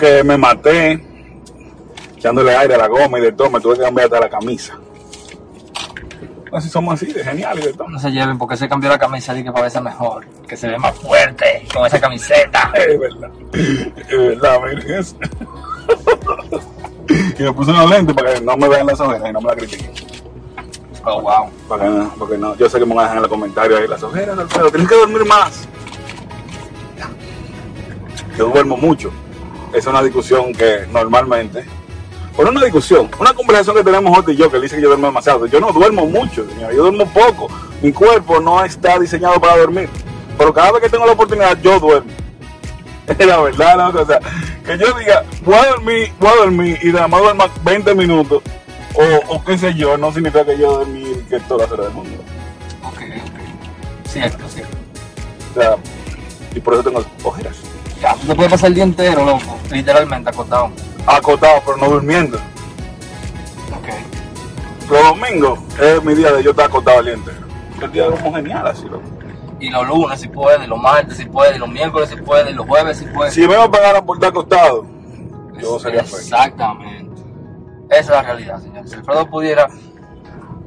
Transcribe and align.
Que 0.00 0.24
me 0.24 0.38
maté, 0.38 0.98
echándole 2.16 2.56
aire 2.56 2.74
a 2.74 2.78
la 2.78 2.88
goma 2.88 3.18
y 3.18 3.22
de 3.22 3.32
todo, 3.32 3.50
me 3.50 3.60
tuve 3.60 3.76
que 3.76 3.82
cambiar 3.82 4.06
hasta 4.06 4.20
la 4.20 4.30
camisa. 4.30 4.78
Así 6.52 6.68
somos 6.68 6.94
así, 6.94 7.12
de 7.12 7.22
genial 7.22 7.58
y 7.58 7.62
de 7.66 7.72
todo. 7.74 7.88
No 7.88 7.98
se 7.98 8.10
lleven 8.10 8.38
porque 8.38 8.56
se 8.56 8.68
cambió 8.68 8.88
la 8.88 8.98
camisa 8.98 9.38
y 9.38 9.44
que 9.44 9.52
para 9.52 9.64
verse 9.64 9.80
mejor, 9.80 10.26
que 10.48 10.56
se 10.56 10.68
ve 10.68 10.78
más 10.78 10.96
fuerte 10.96 11.66
con 11.72 11.86
esa 11.86 12.00
camiseta. 12.00 12.72
Es 12.74 12.98
verdad, 12.98 13.30
es 13.52 14.18
verdad, 14.18 14.60
miren 14.62 14.90
eso. 14.90 15.16
y 17.38 17.42
me 17.42 17.52
puse 17.52 17.70
unos 17.70 17.90
lentes 17.90 18.14
para 18.14 18.34
que 18.34 18.40
no 18.40 18.56
me 18.56 18.68
vean 18.68 18.86
las 18.86 19.00
ojeras 19.00 19.28
y 19.28 19.32
no 19.32 19.40
me 19.40 19.48
la 19.48 19.56
critiquen. 19.56 19.90
Oh, 21.04 21.20
wow. 21.20 21.50
Para 21.68 21.84
que 21.84 22.08
porque 22.18 22.38
no, 22.38 22.56
yo 22.56 22.68
sé 22.68 22.78
que 22.78 22.86
me 22.86 22.94
van 22.94 23.00
a 23.00 23.02
dejar 23.02 23.16
en 23.16 23.22
los 23.22 23.30
comentarios 23.30 23.80
ahí 23.80 23.86
las 23.86 24.02
ojeras, 24.02 24.38
Alfredo, 24.38 24.70
tienes 24.70 24.88
que 24.88 24.96
dormir 24.96 25.24
más. 25.26 25.68
Yo 28.36 28.48
duermo 28.48 28.76
mucho. 28.76 29.12
Es 29.72 29.86
una 29.86 30.02
discusión 30.02 30.52
que 30.52 30.86
normalmente, 30.92 31.64
por 32.36 32.48
una 32.48 32.62
discusión, 32.64 33.10
una 33.18 33.32
conversación 33.32 33.76
que 33.76 33.84
tenemos 33.84 34.14
Jota 34.16 34.32
y 34.32 34.36
yo, 34.36 34.50
que 34.50 34.56
él 34.56 34.62
dice 34.62 34.76
que 34.76 34.82
yo 34.82 34.88
duermo 34.88 35.06
demasiado. 35.06 35.46
Yo 35.46 35.60
no 35.60 35.72
duermo 35.72 36.06
mucho, 36.06 36.48
señor, 36.48 36.72
yo 36.72 36.82
duermo 36.82 37.06
poco. 37.12 37.48
Mi 37.82 37.92
cuerpo 37.92 38.40
no 38.40 38.64
está 38.64 38.98
diseñado 38.98 39.40
para 39.40 39.56
dormir. 39.56 39.88
Pero 40.36 40.52
cada 40.52 40.72
vez 40.72 40.82
que 40.82 40.88
tengo 40.88 41.06
la 41.06 41.12
oportunidad, 41.12 41.60
yo 41.60 41.78
duermo. 41.78 42.10
Es 43.18 43.26
la 43.26 43.40
verdad, 43.40 43.92
¿no? 43.92 44.00
O 44.00 44.06
sea, 44.06 44.20
que 44.64 44.78
yo 44.78 44.92
diga, 44.98 45.24
voy 45.44 45.56
a 45.56 45.70
dormir, 45.70 46.12
voy 46.20 46.30
a 46.30 46.36
dormir 46.36 46.78
y 46.82 46.92
nada 46.92 47.08
más 47.08 47.20
duerma 47.20 47.50
20 47.64 47.94
minutos, 47.94 48.42
o, 48.94 49.34
o 49.34 49.44
qué 49.44 49.58
sé 49.58 49.74
yo, 49.74 49.96
no 49.98 50.12
significa 50.12 50.44
que 50.44 50.56
yo 50.56 50.78
dormir 50.78 51.24
que 51.28 51.40
todas 51.40 51.62
las 51.62 51.72
horas 51.72 51.86
del 51.86 51.94
mundo. 51.94 52.22
Ok, 52.84 53.00
ok. 53.00 54.08
Cierto, 54.08 54.48
cierto. 54.48 54.76
O 55.50 55.60
sea, 55.60 55.76
y 56.54 56.60
por 56.60 56.74
eso 56.74 56.84
tengo 56.84 57.04
ojeras. 57.24 57.56
Ya, 58.00 58.14
tú 58.14 58.26
te 58.26 58.34
puedes 58.34 58.50
pasar 58.50 58.68
el 58.68 58.74
día 58.74 58.84
entero, 58.84 59.24
loco, 59.24 59.58
literalmente 59.70 60.30
acostado. 60.30 60.70
Acotado, 61.06 61.62
pero 61.64 61.76
no 61.76 61.88
durmiendo. 61.88 62.38
Ok. 63.76 64.90
Los 64.90 65.02
domingos 65.04 65.58
es 65.80 66.02
mi 66.04 66.14
día 66.14 66.32
de 66.32 66.42
yo 66.42 66.50
estar 66.50 66.66
acotado 66.66 67.00
el 67.00 67.04
día 67.06 67.14
entero. 67.14 67.46
El 67.82 67.92
día 67.92 68.10
como 68.10 68.34
genial 68.34 68.66
así, 68.66 68.84
loco. 68.84 69.02
Y 69.60 69.68
los 69.68 69.86
lunes 69.86 70.18
si 70.18 70.28
puede, 70.28 70.66
los 70.66 70.80
martes 70.80 71.18
si 71.18 71.26
puede, 71.26 71.58
los 71.58 71.68
miércoles 71.68 72.08
si 72.08 72.16
puede, 72.16 72.52
los 72.52 72.66
jueves 72.66 72.96
si 72.96 73.04
puede. 73.04 73.30
Si 73.30 73.46
me 73.46 73.56
pagaran 73.68 74.04
por 74.06 74.16
estar 74.16 74.30
acostado, 74.30 74.86
yo 75.60 75.78
sería 75.78 76.02
feliz. 76.02 76.24
Exactamente. 76.24 77.22
Esa 77.90 77.98
es 77.98 78.08
la 78.08 78.22
realidad, 78.22 78.60
señor. 78.60 78.88
Si 78.88 78.94
Alfredo 78.94 79.26
pudiera 79.26 79.68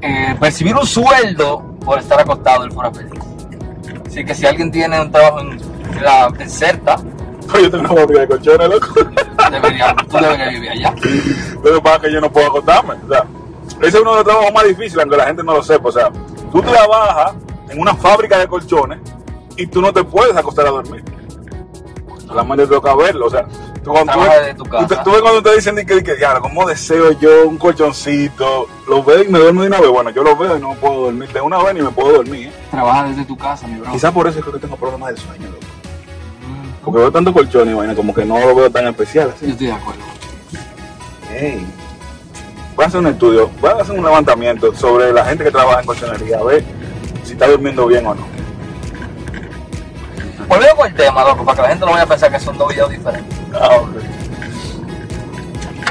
eh, 0.01 0.35
percibir 0.39 0.75
un 0.75 0.85
sueldo 0.85 1.63
por 1.83 1.97
estar 1.97 2.19
acostado, 2.19 2.65
él 2.65 2.71
fuera 2.71 2.91
feliz. 2.91 3.13
Así 4.05 4.23
que 4.23 4.35
si 4.35 4.45
alguien 4.45 4.71
tiene 4.71 5.01
un 5.01 5.11
trabajo 5.11 5.39
en, 5.39 5.59
la 6.01 6.31
en 6.37 6.49
Certa, 6.49 6.97
Pero 6.97 7.12
yo 7.61 7.71
tengo 7.71 7.83
una 7.83 7.93
barriga 8.01 8.21
de 8.21 8.27
colchones, 8.27 8.69
loco. 8.69 8.87
debería, 9.51 9.95
tú 10.09 10.17
deberías 10.17 10.49
vivir 10.53 10.69
allá. 10.69 10.95
Lo 11.63 11.73
que 11.75 11.81
pasa 11.81 11.95
es 11.97 12.01
que 12.01 12.11
yo 12.13 12.21
no 12.21 12.31
puedo 12.31 12.47
acostarme. 12.47 12.95
O 13.05 13.07
sea, 13.07 13.25
ese 13.81 13.97
es 13.97 14.01
uno 14.01 14.11
de 14.11 14.17
los 14.17 14.25
trabajos 14.25 14.53
más 14.53 14.63
difíciles, 14.65 14.99
aunque 14.99 15.17
la 15.17 15.25
gente 15.25 15.43
no 15.43 15.53
lo 15.53 15.63
sepa. 15.63 15.89
O 15.89 15.91
sea, 15.91 16.11
tú 16.51 16.61
trabajas 16.61 17.33
en 17.69 17.79
una 17.79 17.95
fábrica 17.95 18.37
de 18.37 18.47
colchones 18.47 18.99
y 19.57 19.67
tú 19.67 19.81
no 19.81 19.93
te 19.93 20.03
puedes 20.03 20.35
acostar 20.35 20.67
a 20.67 20.71
dormir. 20.71 21.03
Solamente 22.27 22.65
te 22.67 22.73
toca 22.73 22.95
verlo. 22.95 23.27
O 23.27 23.29
sea, 23.29 23.45
tú 23.83 23.91
cuando 23.91 24.13
tú 24.13 24.19
ves, 24.21 24.55
tú 24.55 24.95
tú 25.03 25.11
ves 25.11 25.21
cuando 25.21 25.43
te 25.43 25.55
dicen 25.55 25.75
de 25.75 25.85
que, 25.85 25.95
de 25.95 26.03
que 26.03 26.15
"Diablo, 26.15 26.41
¿cómo 26.41 26.65
deseo 26.65 27.11
yo 27.19 27.47
un 27.47 27.57
colchoncito? 27.57 28.67
Lo 28.87 29.03
veo 29.03 29.23
y 29.23 29.27
me 29.27 29.39
duermo 29.39 29.61
de 29.61 29.67
una 29.67 29.79
vez. 29.81 29.89
Bueno, 29.89 30.09
yo 30.09 30.23
lo 30.23 30.35
veo 30.35 30.57
y 30.57 30.59
no 30.59 30.73
puedo 30.75 31.01
dormir 31.05 31.31
de 31.31 31.41
una 31.41 31.61
vez 31.63 31.75
ni 31.75 31.81
me 31.81 31.89
puedo 31.89 32.13
dormir. 32.13 32.47
¿eh? 32.47 32.53
Trabaja 32.71 33.03
desde 33.03 33.25
tu 33.25 33.37
casa, 33.37 33.67
mi 33.67 33.79
bro. 33.79 33.91
Quizás 33.91 34.11
por 34.11 34.27
eso 34.27 34.39
es 34.39 34.45
que 34.45 34.59
tengo 34.59 34.75
problemas 34.77 35.09
del 35.09 35.17
sueño, 35.17 35.47
loco. 35.47 35.62
Porque 36.83 36.99
veo 36.99 37.11
tanto 37.11 37.33
colchón 37.33 37.69
y 37.69 37.73
vaina, 37.73 37.95
como 37.95 38.13
que 38.13 38.25
no 38.25 38.39
lo 38.39 38.55
veo 38.55 38.69
tan 38.69 38.87
especial 38.87 39.33
así. 39.35 39.45
Yo 39.45 39.51
estoy 39.53 39.67
de 39.67 39.73
acuerdo. 39.73 40.01
Hey. 41.29 41.65
Voy 42.75 42.85
a 42.85 42.87
hacer 42.87 42.99
un 42.99 43.07
estudio, 43.07 43.49
voy 43.61 43.69
a 43.69 43.75
hacer 43.75 43.97
un 43.97 44.03
levantamiento 44.03 44.73
sobre 44.75 45.13
la 45.13 45.23
gente 45.25 45.43
que 45.43 45.51
trabaja 45.51 45.81
en 45.81 45.85
colchonería, 45.85 46.39
a 46.39 46.43
ver 46.43 46.63
si 47.23 47.33
está 47.33 47.47
durmiendo 47.47 47.85
bien 47.85 48.05
o 48.07 48.15
no. 48.15 48.25
Volviendo 50.47 50.75
con 50.75 50.87
el 50.87 50.95
tema, 50.95 51.23
loco, 51.23 51.45
para 51.45 51.55
que 51.55 51.61
la 51.61 51.69
gente 51.69 51.85
no 51.85 51.91
vaya 51.91 52.03
a 52.03 52.07
pensar 52.07 52.31
que 52.31 52.39
son 52.39 52.57
dos 52.57 52.67
videos 52.69 52.89
diferentes. 52.89 53.37
Ah. 53.53 53.83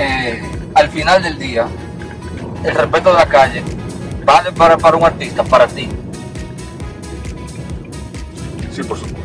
Eh, 0.01 0.43
al 0.75 0.89
final 0.91 1.23
del 1.23 1.39
día, 1.39 1.69
el 2.65 2.75
respeto 2.75 3.11
de 3.11 3.17
la 3.17 3.27
calle 3.27 3.63
vale 4.25 4.53
para, 4.53 4.77
para 4.77 4.97
un 4.97 5.05
artista, 5.05 5.45
para 5.45 5.69
ti. 5.69 5.89
Sí, 8.73 8.83
por 8.83 8.99
supuesto. 8.99 9.22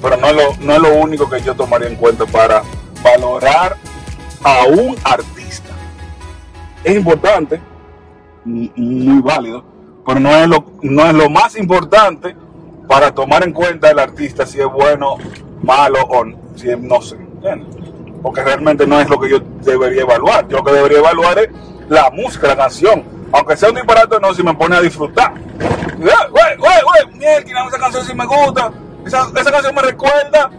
Pero 0.00 0.16
no 0.16 0.26
es, 0.28 0.36
lo, 0.36 0.56
no 0.60 0.72
es 0.74 0.78
lo 0.80 0.94
único 0.94 1.28
que 1.28 1.40
yo 1.40 1.54
tomaría 1.54 1.88
en 1.88 1.96
cuenta 1.96 2.24
para 2.26 2.62
valorar 3.02 3.76
a 4.42 4.66
un 4.66 4.96
artista. 5.04 5.70
Es 6.84 6.96
importante, 6.96 7.60
muy 8.44 9.20
válido, 9.20 9.64
pero 10.06 10.20
no 10.20 10.30
es 10.30 10.48
lo, 10.48 10.64
no 10.82 11.04
es 11.06 11.14
lo 11.14 11.28
más 11.28 11.56
importante 11.56 12.34
para 12.88 13.12
tomar 13.12 13.44
en 13.44 13.52
cuenta 13.52 13.90
el 13.90 13.98
artista 13.98 14.46
si 14.46 14.60
es 14.60 14.66
bueno, 14.66 15.16
malo 15.62 15.98
o 16.08 16.24
si 16.56 16.70
es, 16.70 16.80
no 16.80 17.02
sé. 17.02 17.16
Porque 18.22 18.42
realmente 18.42 18.86
no 18.86 19.00
es 19.00 19.08
lo 19.08 19.20
que 19.20 19.30
yo 19.30 19.40
debería 19.62 20.02
evaluar. 20.02 20.48
Yo 20.48 20.58
lo 20.58 20.64
que 20.64 20.72
debería 20.72 20.98
evaluar 20.98 21.38
es 21.38 21.48
la 21.88 22.10
música, 22.10 22.48
la 22.48 22.56
canción. 22.56 23.04
Aunque 23.32 23.56
sea 23.56 23.68
un 23.68 23.76
disparate 23.76 24.18
no, 24.20 24.34
si 24.34 24.42
me 24.42 24.54
pone 24.54 24.76
a 24.76 24.80
disfrutar. 24.80 25.34
Güey, 25.98 26.56
güey, 26.56 26.56
güey, 26.58 27.18
mierda, 27.18 27.68
esa 27.68 27.78
canción 27.78 28.04
sí 28.04 28.14
me 28.14 28.26
gusta. 28.26 28.72
Esa, 29.08 29.26
esa 29.34 29.50
canción 29.50 29.74
me 29.74 29.80
recuerda, 29.80 30.50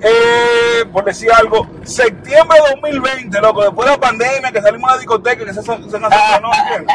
eh, 0.00 0.84
por 0.92 1.04
decir 1.04 1.32
algo, 1.32 1.66
septiembre 1.82 2.56
de 2.62 2.70
2020, 2.80 3.40
loco, 3.40 3.62
después 3.62 3.86
de 3.88 3.94
la 3.96 4.00
pandemia, 4.00 4.52
que 4.52 4.62
salimos 4.62 4.88
a 4.88 4.94
la 4.94 4.98
discoteca, 5.00 5.44
que 5.44 5.50
esa, 5.50 5.60
esa 5.60 5.74
canción 5.74 6.42
no, 6.42 6.50
¿entiendes? 6.54 6.94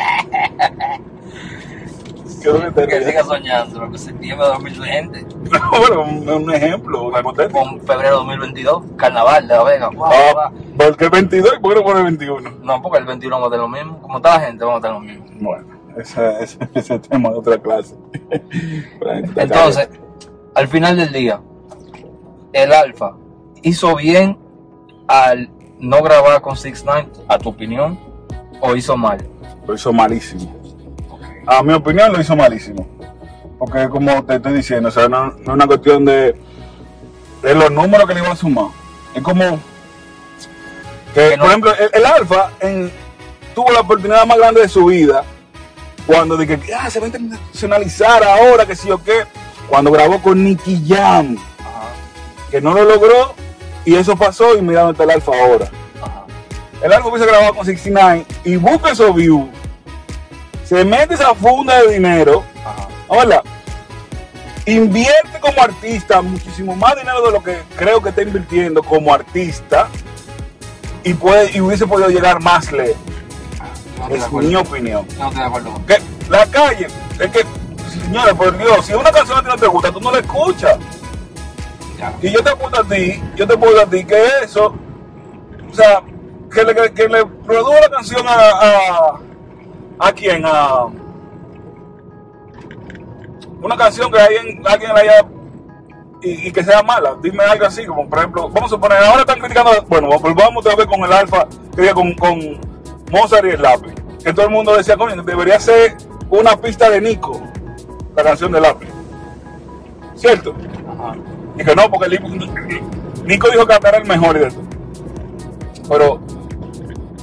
¿Qué 2.42 2.50
es 2.50 2.56
lo 2.56 2.74
que 2.74 3.04
siga 3.04 3.24
soñando, 3.26 3.82
lo 3.82 3.92
que 3.92 3.98
septiembre 3.98 4.48
de 4.48 4.54
2020, 4.54 5.26
No, 5.52 5.72
bueno, 5.78 6.02
un, 6.04 6.30
un 6.30 6.54
ejemplo, 6.54 7.04
un 7.04 7.20
hipotético. 7.20 7.60
con 7.60 7.82
febrero 7.82 8.12
de 8.12 8.16
2022, 8.16 8.84
carnaval 8.96 9.46
de 9.46 9.56
La 9.56 9.64
Vega. 9.66 9.90
Ah. 10.06 10.52
¿Por 10.78 10.96
qué 10.96 11.10
22 11.10 11.56
y 11.58 11.60
por 11.60 11.74
qué 11.74 11.80
no 11.82 11.86
pone 11.86 12.04
21? 12.04 12.50
No, 12.62 12.82
porque 12.82 13.00
el 13.00 13.06
21 13.06 13.36
vamos 13.36 13.48
a 13.48 13.52
tener 13.52 13.62
lo 13.62 13.68
mismo. 13.68 14.02
Como 14.02 14.18
está 14.20 14.38
la 14.38 14.46
gente, 14.46 14.64
vamos 14.64 14.80
a 14.80 14.82
tener 14.82 14.94
lo 14.94 15.02
mismo. 15.02 15.26
Bueno, 15.42 15.66
ese, 15.98 16.44
ese, 16.44 16.58
ese 16.74 17.00
tema 17.00 17.30
de 17.30 17.36
otra 17.36 17.58
clase. 17.58 17.94
Entonces, 19.36 19.90
al 20.56 20.68
final 20.68 20.98
del 20.98 21.12
día, 21.12 21.42
el 22.54 22.72
Alfa 22.74 23.16
hizo 23.62 23.96
bien 23.96 24.38
al 25.08 25.50
no 25.80 26.02
grabar 26.02 26.42
con 26.42 26.56
6 26.56 26.84
9 26.86 27.08
a 27.28 27.38
tu 27.38 27.50
opinión, 27.50 28.00
o 28.62 28.76
hizo 28.76 28.96
mal. 28.96 29.26
Lo 29.68 29.74
hizo 29.76 29.92
malísimo. 29.92 30.54
A 31.46 31.62
mi 31.64 31.74
opinión 31.74 32.14
lo 32.14 32.22
hizo 32.22 32.36
malísimo. 32.36 32.88
Porque 33.60 33.88
como 33.90 34.24
te 34.26 34.36
estoy 34.36 34.54
diciendo, 34.54 34.90
o 34.90 34.92
sea, 34.92 35.08
no, 35.10 35.26
no 35.32 35.34
es 35.42 35.48
una 35.48 35.68
cuestión 35.68 36.06
de, 36.06 36.36
de 37.42 37.56
los 37.56 37.72
números 37.72 38.08
que 38.08 38.14
le 38.14 38.20
iban 38.22 38.32
a 38.32 38.36
sumar. 38.36 38.68
Es 39.14 39.22
como 39.22 39.60
que, 41.14 41.30
Que 41.30 41.38
no- 41.38 41.44
por 41.44 41.50
ejemplo, 41.52 41.72
el, 41.76 41.90
el 41.94 42.06
Alfa 42.06 42.52
en- 42.62 42.92
tuvo 43.54 43.72
la 43.72 43.82
oportunidad 43.82 44.26
más 44.26 44.38
grande 44.38 44.62
de 44.62 44.70
su 44.70 44.86
vida 44.86 45.24
cuando 46.08 46.36
dije 46.38 46.60
que 46.60 46.74
ah, 46.74 46.90
se 46.90 47.00
va 47.00 47.06
a 47.06 47.10
internacionalizar 47.10 48.24
ahora, 48.24 48.66
que 48.66 48.76
sí 48.76 48.90
o 48.92 49.02
qué, 49.02 49.24
cuando 49.68 49.92
grabó 49.92 50.22
con 50.22 50.44
Nicky 50.44 50.84
Jam, 50.88 51.38
Ajá, 51.60 51.90
que 52.52 52.62
no 52.62 52.74
lo 52.74 52.84
logró 52.84 53.34
y 53.86 53.96
eso 53.96 54.16
pasó 54.16 54.58
y 54.58 54.62
mira 54.62 54.82
dónde 54.82 54.94
está 54.94 55.04
el 55.04 55.12
Alfa 55.12 55.32
ahora. 55.32 55.70
ajá. 56.02 56.26
El 56.82 56.94
Alfa 56.94 57.08
hubiese 57.10 57.26
grabado 57.26 57.54
con 57.56 57.66
69 57.66 58.26
y 58.44 58.56
busca 58.58 58.92
esos 58.92 59.14
views, 59.16 59.48
se 60.64 60.84
mete 60.86 61.14
esa 61.16 61.34
funda 61.36 61.82
de 61.82 61.94
dinero, 61.94 62.44
hola, 63.08 63.42
invierte 64.66 65.40
como 65.42 65.62
artista 65.62 66.22
muchísimo 66.22 66.76
más 66.76 66.96
dinero 66.96 67.22
de 67.26 67.32
lo 67.32 67.44
que 67.44 67.58
creo 67.76 68.02
que 68.02 68.10
está 68.10 68.22
invirtiendo 68.22 68.82
como 68.82 69.14
artista 69.14 69.88
y, 71.04 71.14
puede, 71.14 71.52
y 71.56 71.60
hubiese 71.62 71.86
podido 71.86 72.10
llegar 72.10 72.42
más 72.42 72.72
lejos. 72.72 72.96
No 74.10 74.16
Es 74.16 74.32
mi 74.32 74.56
opinión. 74.56 75.06
No 75.18 75.28
estoy 75.28 75.40
de 75.42 75.48
acuerdo. 75.48 75.82
Que 75.86 75.98
la 76.30 76.46
calle, 76.48 76.88
es 77.20 77.32
que, 77.32 77.46
señores, 78.02 78.34
por 78.34 78.58
Dios, 78.58 78.86
si 78.86 78.94
una 78.94 79.12
canción 79.12 79.38
a 79.38 79.42
ti 79.42 79.48
no 79.48 79.58
te 79.58 79.68
gusta, 79.68 79.92
tú 79.92 80.00
no 80.00 80.12
la 80.12 80.20
escuchas. 80.20 80.78
Ya. 81.98 82.14
Y 82.22 82.32
yo 82.32 82.44
te 82.44 82.50
apunto 82.50 82.82
a 82.82 82.84
ti, 82.84 83.22
yo 83.36 83.48
te 83.48 83.58
puedo 83.58 83.82
a 83.82 83.86
ti 83.86 84.04
que 84.04 84.26
eso, 84.44 84.74
o 85.72 85.76
sea, 85.76 86.02
que 86.54 86.64
le, 86.64 86.94
que 86.94 87.08
le 87.08 87.26
produjo 87.26 87.74
la 87.82 87.90
canción 87.90 88.28
a, 88.28 88.34
a, 88.34 89.20
a 90.00 90.12
quién, 90.14 90.44
a 90.46 90.86
una 93.62 93.78
canción 93.78 94.12
que 94.12 94.20
alguien, 94.20 94.62
alguien 94.66 94.94
la 94.94 95.00
haya 95.00 95.26
y, 96.22 96.48
y 96.48 96.52
que 96.52 96.64
sea 96.64 96.84
mala, 96.84 97.16
dime 97.22 97.44
algo 97.44 97.66
así, 97.66 97.86
como 97.86 98.08
por 98.08 98.20
ejemplo, 98.20 98.50
vamos 98.50 98.72
a 98.72 98.76
suponer, 98.76 98.98
ahora 99.00 99.22
están 99.22 99.40
criticando, 99.40 99.72
bueno, 99.88 100.10
volvamos 100.20 100.66
otra 100.66 100.76
vez 100.76 100.88
con 100.88 101.04
el 101.04 101.12
alfa, 101.12 101.48
con, 101.94 102.14
con 102.14 102.60
Mozart 103.12 103.46
y 103.46 103.50
el 103.50 103.62
lápiz, 103.62 103.94
que 104.24 104.34
todo 104.34 104.46
el 104.46 104.52
mundo 104.52 104.76
decía, 104.76 104.96
coño, 104.96 105.22
debería 105.24 105.60
ser 105.60 105.98
una 106.30 106.56
pista 106.56 106.90
de 106.90 107.02
Nico, 107.02 107.42
la 108.16 108.24
canción 108.24 108.52
del 108.52 108.62
lápiz, 108.64 108.88
¿cierto? 110.16 110.54
Ajá. 110.88 111.16
Y 111.58 111.64
que 111.64 111.76
no, 111.76 111.90
porque 111.90 112.16
el- 112.16 112.84
Nico 113.26 113.50
dijo 113.50 113.66
que 113.66 113.74
era 113.74 113.98
el 113.98 114.06
mejor 114.06 114.36
y 114.38 114.40
de 114.40 114.52
todo. 114.52 114.64
pero 115.90 116.20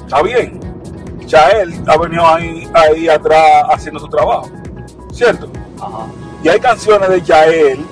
está 0.04 0.22
bien. 0.22 0.58
Chael 1.26 1.80
ha 1.86 1.96
venido 1.96 2.26
ahí, 2.26 2.68
ahí 2.74 3.08
atrás 3.08 3.62
haciendo 3.72 4.00
su 4.00 4.08
trabajo, 4.08 4.50
¿cierto? 5.12 5.48
Ajá. 5.80 6.06
Y 6.42 6.48
hay 6.48 6.58
canciones 6.58 7.08
de 7.08 7.22
Chael 7.22 7.84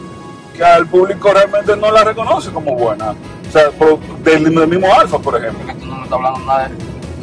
que 0.56 0.64
al 0.64 0.86
público 0.86 1.30
realmente 1.32 1.76
no 1.76 1.90
la 1.92 2.02
reconoce 2.02 2.50
como 2.50 2.74
buenas. 2.74 3.14
O 3.48 3.50
sea, 3.52 3.70
del, 4.24 4.44
del 4.54 4.68
mismo 4.68 4.92
Alfa, 4.92 5.18
por 5.18 5.36
ejemplo. 5.36 5.72
Tú 5.78 5.86
no 5.86 5.96
me 5.96 6.02
estás 6.04 6.12
hablando 6.16 6.40
nada 6.40 6.68
de. 6.68 6.74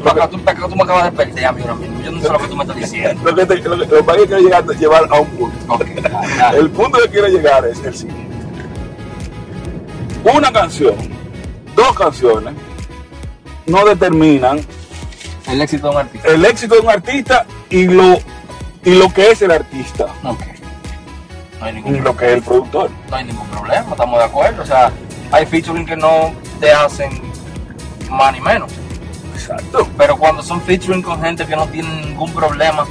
Lo 0.06 0.14
que- 0.14 0.28
tú, 0.28 0.38
tú, 0.70 0.76
me 0.76 0.84
acabas 0.84 1.06
de 1.06 1.12
perder 1.12 1.46
ahora 1.46 1.74
mismo. 1.76 2.02
Yo 2.02 2.12
no 2.12 2.22
sé 2.22 2.30
lo 2.30 2.38
que 2.38 2.48
tú 2.48 2.56
me 2.56 2.64
estás 2.64 2.78
diciendo. 2.78 3.22
Lo 3.24 3.36
que, 3.36 3.46
te, 3.46 3.56
lo 3.58 3.72
que, 3.72 3.86
lo 3.88 4.06
que 4.06 4.12
es 4.12 4.28
quiero 4.28 4.40
llegar, 4.40 4.66
llevar 4.66 5.08
a 5.10 5.20
un 5.20 5.28
punto. 5.30 5.80
El 6.56 6.70
punto 6.70 7.00
que 7.02 7.10
quiero 7.10 7.28
llegar 7.28 7.66
es 7.66 7.84
el 7.84 7.96
siguiente. 7.96 8.36
Una 10.24 10.52
canción, 10.52 10.96
dos 11.76 11.94
canciones, 11.98 12.54
no 13.66 13.86
determinan 13.86 14.60
El 15.48 15.62
éxito 15.62 15.90
de 15.90 15.96
un 15.96 16.02
artista. 16.02 16.28
el 16.30 16.46
éxito 16.46 16.76
de 16.76 16.82
un 16.82 16.90
artista 16.90 17.46
y 17.70 17.88
lo, 17.88 18.18
y 18.84 18.96
lo 18.96 19.14
que 19.14 19.32
es 19.32 19.42
el 19.42 19.52
artista 19.52 20.06
Ok. 20.24 20.42
No 21.60 21.66
hay 21.66 21.74
ningún 21.74 21.96
y 21.96 22.00
lo 22.00 22.16
que 22.18 22.26
es 22.28 22.34
el 22.34 22.42
productor. 22.44 22.90
no 23.10 23.16
hay 23.16 23.24
ningún 23.26 23.48
problema, 23.48 23.92
estamos 23.92 24.20
de 24.20 24.26
acuerdo. 24.26 24.62
O 24.64 24.66
sea, 24.66 24.92
hay 25.32 25.46
featuring 25.46 25.86
que 25.86 25.96
no 25.96 26.32
te 26.60 26.72
hacen 26.72 27.22
más 28.10 28.34
ni 28.34 28.42
menos. 28.42 28.72
Exacto. 29.54 29.88
Pero 29.98 30.18
cuando 30.18 30.42
son 30.42 30.60
featuring 30.62 31.02
con 31.02 31.22
gente 31.22 31.46
que 31.46 31.56
no 31.56 31.66
tienen 31.68 32.02
ningún 32.02 32.32
problema 32.34 32.86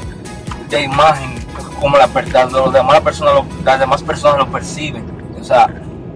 de 0.68 0.82
imagen, 0.82 1.34
como 1.80 1.96
la, 1.96 2.06
per- 2.06 2.32
la- 2.32 2.44
los 2.46 2.72
demás 2.72 3.00
personas, 3.00 3.34
lo- 3.34 3.46
las 3.64 3.80
demás 3.80 4.02
personas 4.02 4.38
lo 4.38 4.46
perciben. 4.48 5.04
O 5.40 5.44
sea, 5.44 5.68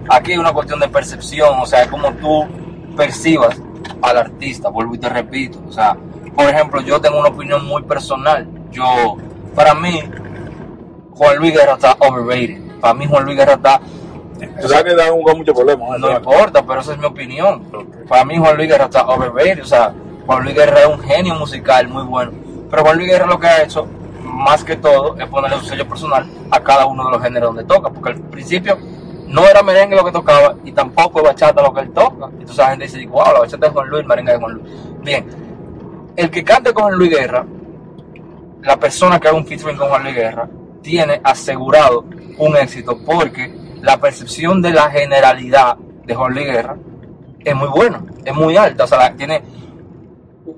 aquí 0.09 0.31
hay 0.31 0.37
una 0.37 0.51
cuestión 0.53 0.79
de 0.79 0.87
percepción, 0.87 1.59
o 1.59 1.65
sea, 1.65 1.83
es 1.83 1.87
como 1.87 2.11
tú 2.13 2.45
percibas 2.95 3.61
al 4.01 4.17
artista, 4.17 4.69
vuelvo 4.69 4.95
y 4.95 4.97
te 4.97 5.09
repito. 5.09 5.59
O 5.67 5.71
sea, 5.71 5.95
por 6.35 6.49
ejemplo, 6.49 6.81
yo 6.81 6.99
tengo 7.01 7.19
una 7.19 7.29
opinión 7.29 7.65
muy 7.65 7.83
personal. 7.83 8.47
Yo, 8.71 9.17
para 9.55 9.73
mí, 9.73 10.01
Juan 11.11 11.37
Luis 11.37 11.53
Guerra 11.53 11.73
está 11.73 11.95
overrated. 11.99 12.61
Para 12.79 12.93
mí, 12.93 13.05
Juan 13.07 13.25
Luis 13.25 13.37
Guerra 13.37 13.53
está 13.53 13.81
Tú 14.61 14.69
sabes 14.69 14.85
que 14.85 14.95
da 14.95 15.11
un- 15.11 15.21
con 15.23 15.37
muchos 15.37 15.53
problemas. 15.53 15.99
no 15.99 16.07
¿no? 16.09 16.15
importa, 16.15 16.63
pero 16.65 16.79
esa 16.79 16.93
es 16.93 16.97
mi 16.97 17.05
opinión. 17.05 17.61
Para 18.07 18.23
mí 18.23 18.37
Juan 18.37 18.55
Luis 18.55 18.69
Guerra 18.69 18.85
está 18.85 19.05
overrated, 19.05 19.61
o 19.61 19.65
sea, 19.65 19.93
Juan 20.29 20.43
Luis 20.43 20.55
Guerra 20.55 20.81
es 20.81 20.85
un 20.85 20.99
genio 20.99 21.33
musical 21.33 21.87
muy 21.87 22.03
bueno. 22.03 22.31
Pero 22.69 22.83
Juan 22.83 22.97
Luis 22.97 23.09
Guerra 23.09 23.25
lo 23.25 23.39
que 23.39 23.47
ha 23.47 23.63
hecho, 23.63 23.87
más 24.21 24.63
que 24.63 24.75
todo, 24.75 25.17
es 25.17 25.25
ponerle 25.25 25.57
un 25.57 25.63
sello 25.63 25.87
personal 25.87 26.29
a 26.51 26.59
cada 26.59 26.85
uno 26.85 27.03
de 27.05 27.11
los 27.13 27.23
géneros 27.23 27.49
donde 27.49 27.63
toca. 27.63 27.89
Porque 27.89 28.11
al 28.11 28.21
principio 28.29 28.77
no 29.25 29.47
era 29.47 29.63
merengue 29.63 29.95
lo 29.95 30.05
que 30.05 30.11
tocaba 30.11 30.53
y 30.63 30.71
tampoco 30.71 31.17
es 31.17 31.25
bachata 31.25 31.63
lo 31.63 31.73
que 31.73 31.81
él 31.81 31.89
toca. 31.89 32.27
Entonces 32.27 32.57
la 32.57 32.69
gente 32.69 32.85
dice, 32.85 33.07
wow, 33.07 33.33
la 33.33 33.39
bachata 33.39 33.65
es 33.65 33.73
Juan 33.73 33.89
Luis, 33.89 34.01
el 34.03 34.07
merengue 34.07 34.33
es 34.33 34.39
Juan 34.39 34.53
Luis. 34.53 34.73
Bien, 35.01 35.25
el 36.15 36.29
que 36.29 36.43
cante 36.43 36.73
con 36.73 36.83
Juan 36.83 36.95
Luis 36.99 37.09
Guerra, 37.09 37.45
la 38.61 38.77
persona 38.77 39.19
que 39.19 39.29
haga 39.29 39.37
un 39.37 39.47
featuring 39.47 39.77
con 39.77 39.89
Juan 39.89 40.03
Luis 40.03 40.15
Guerra, 40.15 40.47
tiene 40.83 41.21
asegurado 41.23 42.05
un 42.37 42.55
éxito 42.55 42.99
porque 43.03 43.51
la 43.81 43.97
percepción 43.99 44.61
de 44.61 44.73
la 44.73 44.91
generalidad 44.91 45.75
de 45.75 46.13
Juan 46.13 46.35
Luis 46.35 46.45
Guerra 46.45 46.75
es 47.43 47.55
muy 47.55 47.69
buena, 47.69 48.03
es 48.23 48.35
muy 48.35 48.55
alta, 48.57 48.83
o 48.83 48.87
sea, 48.87 49.11
tiene 49.15 49.41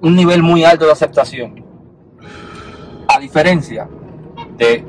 un 0.02 0.16
nivel 0.16 0.42
muy 0.44 0.64
alto 0.64 0.86
de 0.86 0.92
aceptación. 0.92 1.64
A 3.08 3.20
diferencia 3.20 3.88
de 4.58 4.86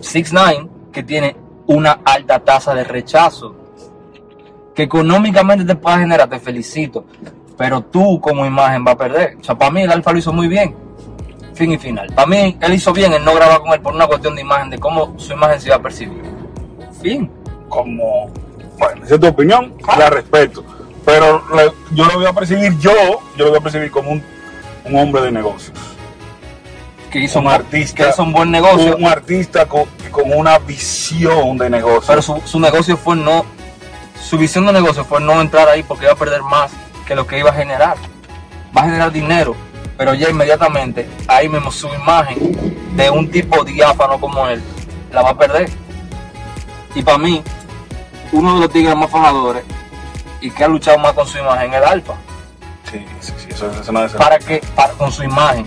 6 0.00 0.32
9 0.32 0.68
que 0.92 1.02
tiene 1.02 1.36
una 1.66 2.00
alta 2.04 2.38
tasa 2.40 2.74
de 2.74 2.84
rechazo, 2.84 3.54
que 4.74 4.82
económicamente 4.82 5.64
te 5.64 5.76
pueda 5.76 5.98
generar, 5.98 6.28
te 6.28 6.38
felicito, 6.38 7.06
pero 7.56 7.82
tú 7.82 8.20
como 8.20 8.44
imagen 8.44 8.84
va 8.86 8.92
a 8.92 8.96
perder. 8.96 9.36
O 9.40 9.44
sea, 9.44 9.56
para 9.56 9.70
mí 9.70 9.82
el 9.82 9.90
Alfa 9.90 10.12
lo 10.12 10.18
hizo 10.18 10.32
muy 10.32 10.48
bien, 10.48 10.74
fin 11.54 11.72
y 11.72 11.78
final. 11.78 12.12
Para 12.14 12.26
mí 12.26 12.56
él 12.60 12.74
hizo 12.74 12.92
bien 12.92 13.12
en 13.12 13.24
no 13.24 13.34
grabar 13.34 13.60
con 13.60 13.72
él 13.72 13.80
por 13.80 13.94
una 13.94 14.06
cuestión 14.06 14.34
de 14.34 14.42
imagen, 14.42 14.70
de 14.70 14.78
cómo 14.78 15.18
su 15.18 15.32
imagen 15.32 15.60
se 15.60 15.68
iba 15.68 15.76
a 15.76 15.82
percibir. 15.82 16.22
Fin. 17.00 17.30
Como, 17.68 18.30
bueno, 18.78 19.04
esa 19.04 19.14
es 19.14 19.20
tu 19.20 19.26
opinión, 19.26 19.74
la 19.98 20.10
respeto. 20.10 20.64
Yo 21.92 22.04
lo 22.06 22.14
voy 22.14 22.26
a 22.26 22.32
percibir 22.32 22.78
yo, 22.78 22.92
yo 23.36 23.44
lo 23.44 23.50
voy 23.50 23.58
a 23.58 23.62
percibir 23.62 23.90
como 23.90 24.10
un, 24.12 24.22
un 24.84 24.96
hombre 24.96 25.22
de 25.22 25.32
negocios. 25.32 25.76
Que 27.10 27.20
hizo 27.20 27.38
Un 27.38 27.46
un, 27.46 27.52
artista. 27.52 28.04
que 28.04 28.10
hizo 28.10 28.22
un 28.22 28.32
buen 28.32 28.50
negocio, 28.50 28.96
Un, 28.96 29.04
un 29.04 29.08
artista 29.10 29.66
con, 29.66 29.84
con 30.10 30.32
una 30.32 30.58
visión 30.58 31.56
de 31.58 31.70
negocio. 31.70 32.02
pero 32.08 32.22
su, 32.22 32.40
su 32.44 32.58
negocio 32.58 32.96
fue 32.96 33.14
no, 33.16 33.44
su 34.20 34.36
visión 34.38 34.66
de 34.66 34.72
negocio 34.72 35.04
fue 35.04 35.20
no 35.20 35.40
entrar 35.40 35.68
ahí 35.68 35.82
porque 35.82 36.04
iba 36.06 36.12
a 36.12 36.16
perder 36.16 36.42
más 36.42 36.72
que 37.06 37.14
lo 37.14 37.26
que 37.26 37.38
iba 37.38 37.50
a 37.50 37.54
generar. 37.54 37.96
Va 38.76 38.80
a 38.80 38.84
generar 38.86 39.12
dinero, 39.12 39.54
pero 39.96 40.14
ya 40.14 40.28
inmediatamente 40.30 41.08
ahí 41.28 41.48
mismo 41.48 41.70
su 41.70 41.86
imagen 41.94 42.38
de 42.96 43.10
un 43.10 43.30
tipo 43.30 43.62
diáfano 43.62 44.18
como 44.18 44.48
él 44.48 44.60
la 45.12 45.22
va 45.22 45.30
a 45.30 45.38
perder. 45.38 45.70
Y 46.96 47.02
para 47.02 47.18
mí, 47.18 47.42
uno 48.32 48.54
de 48.54 48.60
los 48.62 48.70
tigres 48.72 48.96
más 48.96 49.10
fajadores 49.10 49.62
y 50.44 50.50
que 50.50 50.62
ha 50.64 50.68
luchado 50.68 50.98
más 50.98 51.12
con 51.14 51.26
su 51.26 51.38
imagen 51.38 51.72
el 51.72 51.82
Alfa. 51.84 52.14
Sí, 52.90 53.04
sí, 53.20 53.32
sí, 53.38 53.46
eso, 53.50 53.70
eso 53.70 53.90
no 53.92 54.04
es 54.04 54.12
para 54.12 54.38
que 54.38 54.60
para, 54.76 54.92
con 54.92 55.10
su 55.10 55.22
imagen. 55.24 55.66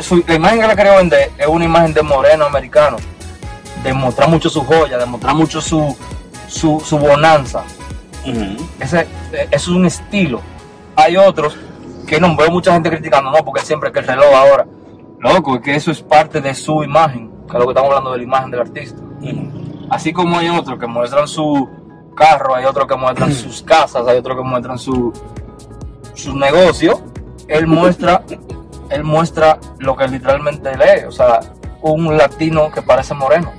Su- 0.00 0.24
la 0.26 0.34
imagen 0.34 0.60
que 0.60 0.66
le 0.68 0.76
quería 0.76 0.96
vender 0.96 1.30
es 1.36 1.46
una 1.46 1.64
imagen 1.64 1.92
de 1.92 2.02
moreno 2.02 2.44
americano, 2.46 2.96
de 3.82 3.92
mostrar 3.92 4.28
mucho 4.28 4.48
su 4.48 4.64
joya, 4.64 4.96
de 4.96 5.06
mostrar 5.06 5.34
mucho 5.34 5.60
su, 5.60 5.96
su, 6.46 6.80
su 6.84 6.98
bonanza. 6.98 7.64
Ese, 8.78 9.06
es 9.50 9.66
un 9.68 9.84
estilo. 9.86 10.40
Hay 10.94 11.16
otros 11.16 11.56
que 12.06 12.20
no 12.20 12.36
veo 12.36 12.50
mucha 12.50 12.72
gente 12.72 12.90
criticando, 12.90 13.30
no, 13.32 13.44
porque 13.44 13.62
siempre 13.62 13.90
que 13.90 13.98
el 13.98 14.06
reloj 14.06 14.32
ahora, 14.34 14.66
loco, 15.18 15.56
es 15.56 15.62
que 15.62 15.74
eso 15.74 15.90
es 15.90 16.00
parte 16.00 16.40
de 16.40 16.54
su 16.54 16.84
imagen, 16.84 17.30
que 17.50 17.54
es 17.56 17.58
lo 17.58 17.66
que 17.66 17.72
estamos 17.72 17.88
hablando 17.90 18.12
de 18.12 18.18
la 18.18 18.24
imagen 18.24 18.50
del 18.52 18.60
artista. 18.60 19.02
Así 19.90 20.12
como 20.12 20.38
hay 20.38 20.48
otros 20.48 20.78
que 20.78 20.86
muestran 20.86 21.26
su 21.28 21.68
carro, 22.14 22.54
hay 22.54 22.64
otros 22.64 22.86
que 22.86 22.96
muestran 22.96 23.32
sus 23.32 23.62
casas, 23.62 24.06
hay 24.06 24.18
otros 24.18 24.36
que 24.36 24.42
muestran 24.42 24.78
su, 24.78 25.12
su 26.14 26.36
negocio, 26.36 27.00
él 27.48 27.66
muestra, 27.66 28.22
él 28.90 29.04
muestra 29.04 29.58
lo 29.78 29.96
que 29.96 30.06
literalmente 30.08 30.76
lee, 30.76 31.04
o 31.06 31.12
sea, 31.12 31.40
un 31.82 32.16
latino 32.16 32.70
que 32.70 32.82
parece 32.82 33.14
moreno. 33.14 33.50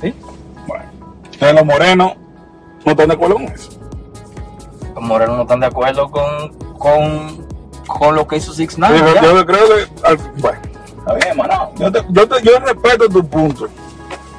¿Sí? 0.00 0.14
Bueno, 0.66 0.84
entonces 1.24 1.54
los 1.54 1.64
morenos 1.64 2.12
no 2.84 2.90
están 2.92 3.08
de 3.08 3.14
acuerdo 3.14 3.34
con 3.34 3.44
eso. 3.44 3.70
Los 4.94 5.04
morenos 5.04 5.36
no 5.36 5.42
están 5.42 5.60
de 5.60 5.66
acuerdo 5.66 6.10
con, 6.10 6.48
con, 6.78 7.46
con 7.86 8.14
lo 8.14 8.26
que 8.26 8.36
hizo 8.36 8.52
Six 8.52 8.76
Yo, 8.76 8.86
Nine. 8.88 9.14
ya. 9.14 9.22
yo 9.22 9.46
creo 9.46 9.58
que, 9.68 10.06
al- 10.06 10.16
bueno, 10.38 10.58
está 10.98 11.14
bien, 11.14 11.36
mano. 11.36 11.70
Yo, 11.76 11.92
te- 11.92 12.04
yo, 12.08 12.28
te- 12.28 12.42
yo 12.42 12.58
respeto 12.60 13.08
tu 13.08 13.26
punto, 13.26 13.68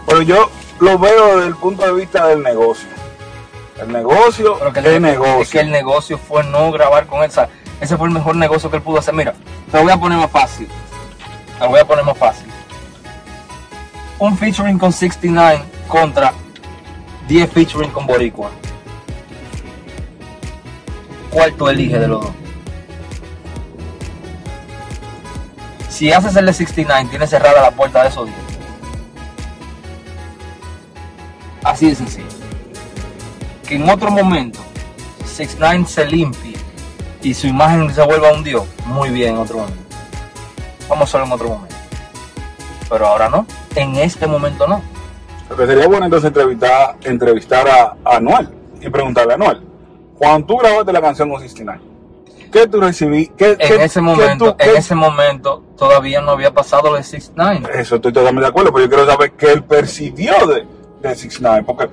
pero 0.08 0.22
yo 0.24 0.50
lo 0.82 0.98
veo 0.98 1.38
desde 1.38 1.48
el 1.48 1.56
punto 1.56 1.86
de 1.86 1.94
vista 1.94 2.28
del 2.28 2.42
negocio. 2.42 2.90
El 3.80 3.94
negocio 3.94 4.58
Pero 4.58 4.74
que 4.74 4.80
es 4.80 4.86
el, 4.88 5.02
negocio. 5.02 5.42
es 5.42 5.50
que 5.50 5.60
el 5.60 5.72
negocio 5.72 6.18
fue 6.18 6.44
no 6.44 6.72
grabar 6.72 7.06
con 7.06 7.24
él. 7.24 7.32
ese 7.80 7.98
fue 7.98 8.08
el 8.08 8.14
mejor 8.14 8.36
negocio 8.36 8.70
que 8.70 8.78
él 8.78 8.82
pudo 8.82 8.98
hacer. 8.98 9.14
Mira, 9.14 9.34
te 9.72 9.80
voy 9.80 9.92
a 9.92 9.98
poner 9.98 10.18
más 10.18 10.32
fácil. 10.32 10.68
Te 11.60 11.68
voy 11.68 11.80
a 11.80 11.86
poner 11.86 12.04
más 12.04 12.18
fácil. 12.18 12.48
Un 14.18 14.36
featuring 14.38 14.80
con 14.80 14.92
69 14.92 15.64
contra 15.88 16.34
10 17.28 17.52
featuring 17.52 17.92
con 17.92 18.08
Boricua. 18.08 18.50
¿Cuál 21.30 21.54
tú 21.54 21.68
eliges 21.68 22.00
de 22.00 22.08
los 22.08 22.22
dos? 22.22 22.32
Si 25.90 26.12
haces 26.12 26.36
el 26.36 26.48
de 26.48 26.54
69, 26.54 27.08
tienes 27.10 27.30
cerrada 27.30 27.62
la 27.62 27.72
puerta 27.72 28.02
de 28.02 28.10
esos 28.10 28.26
10. 28.26 28.51
Así 31.82 31.90
de 31.90 31.96
sencillo 31.96 32.28
que 33.68 33.74
en 33.74 33.90
otro 33.90 34.12
momento 34.12 34.60
6 35.26 35.58
9 35.60 35.86
se 35.88 36.06
limpie 36.06 36.54
y 37.24 37.34
su 37.34 37.48
imagen 37.48 37.92
se 37.92 38.06
vuelva 38.06 38.32
un 38.34 38.44
dios, 38.44 38.66
muy 38.86 39.10
bien 39.10 39.34
en 39.34 39.38
otro 39.40 39.58
momento. 39.58 39.82
Vamos 40.88 41.02
a 41.02 41.04
hacerlo 41.06 41.26
en 41.26 41.32
otro 41.34 41.50
momento. 41.50 41.76
Pero 42.88 43.08
ahora 43.08 43.30
no. 43.30 43.48
En 43.74 43.96
este 43.96 44.28
momento 44.28 44.68
no. 44.68 44.80
Lo 45.50 45.58
que 45.58 45.66
sería 45.66 45.88
bueno 45.88 46.06
entonces 46.06 46.28
entrevistar, 46.28 46.98
entrevistar 47.04 47.68
a, 47.68 47.96
a 48.06 48.18
Anuel 48.18 48.50
y 48.80 48.88
preguntarle 48.88 49.32
a 49.34 49.36
Anuel, 49.38 49.62
cuando 50.20 50.46
tú 50.46 50.58
grabaste 50.58 50.94
la 50.94 51.02
canción 51.02 51.32
con 51.32 51.42
69, 51.42 51.82
¿qué 52.52 52.68
tú 52.68 52.80
recibí? 52.80 53.26
¿Qué, 53.36 53.52
En 53.54 53.58
qué- 53.58 53.84
ese 53.86 53.96
qué 53.96 54.02
momento, 54.02 54.54
tú- 54.56 54.64
en 54.64 54.78
ese 54.78 54.94
momento 54.94 55.64
todavía 55.76 56.22
no 56.22 56.30
había 56.32 56.54
pasado 56.54 56.92
lo 56.92 56.98
de 56.98 57.04
6 57.04 57.32
9 57.36 57.62
Eso 57.74 57.96
estoy 57.96 58.14
totalmente 58.14 58.42
de 58.46 58.50
acuerdo, 58.50 58.72
pero 58.72 58.86
yo 58.86 58.90
quiero 58.90 59.10
saber 59.10 59.32
qué 59.32 59.52
él 59.54 59.64
percibió 59.64 60.46
de, 60.46 60.68
de 61.10 61.16
69, 61.16 61.64
porque, 61.66 61.90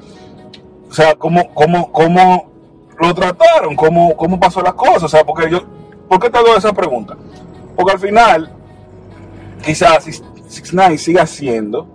o 0.89 0.93
sea, 0.93 1.15
cómo, 1.15 1.53
cómo, 1.55 1.91
cómo 1.93 2.51
lo 2.99 3.15
trataron, 3.15 3.77
cómo, 3.77 4.17
cómo 4.17 4.39
pasó 4.39 4.61
las 4.61 4.75
cosas, 4.75 5.05
o 5.05 5.09
sea, 5.09 5.25
porque 5.25 5.51
yo, 5.51 5.63
¿por 6.09 6.19
qué 6.19 6.31
te 6.31 6.39
hago 6.39 6.57
esa 6.57 6.73
pregunta? 6.73 7.17
Porque 7.77 7.93
al 7.93 7.99
final, 7.99 8.53
quizás 9.65 10.05
69 10.05 10.99
siga 10.99 11.27
siendo 11.27 11.87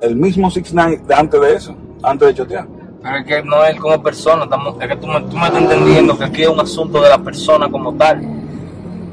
el 0.00 0.16
mismo 0.16 0.50
69 0.50 1.04
de 1.06 1.14
antes 1.14 1.40
de 1.40 1.54
eso, 1.54 1.76
antes 2.02 2.28
de 2.28 2.34
chotear. 2.34 2.66
Pero 3.02 3.16
es 3.18 3.26
que 3.26 3.42
no 3.42 3.62
es 3.64 3.78
como 3.78 4.02
persona, 4.02 4.44
estamos, 4.44 4.76
es 4.80 4.88
que 4.88 4.96
tú 4.96 5.06
me, 5.06 5.20
tú 5.20 5.36
me 5.36 5.46
estás 5.46 5.62
entendiendo 5.62 6.16
que 6.16 6.24
aquí 6.24 6.42
es 6.42 6.48
un 6.48 6.60
asunto 6.60 7.02
de 7.02 7.10
la 7.10 7.18
persona 7.18 7.68
como 7.70 7.94
tal. 7.94 8.22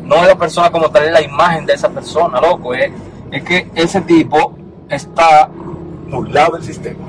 No 0.05 0.15
es 0.15 0.27
la 0.27 0.35
persona 0.35 0.71
como 0.71 0.89
tal, 0.89 1.03
es 1.03 1.11
la 1.11 1.21
imagen 1.21 1.65
de 1.65 1.73
esa 1.73 1.89
persona, 1.89 2.39
loco. 2.39 2.73
Es, 2.73 2.91
es 3.31 3.43
que 3.43 3.69
ese 3.75 3.99
tipo 4.01 4.55
está. 4.89 5.49
Burlado 6.11 6.53
del 6.53 6.63
sistema. 6.63 6.99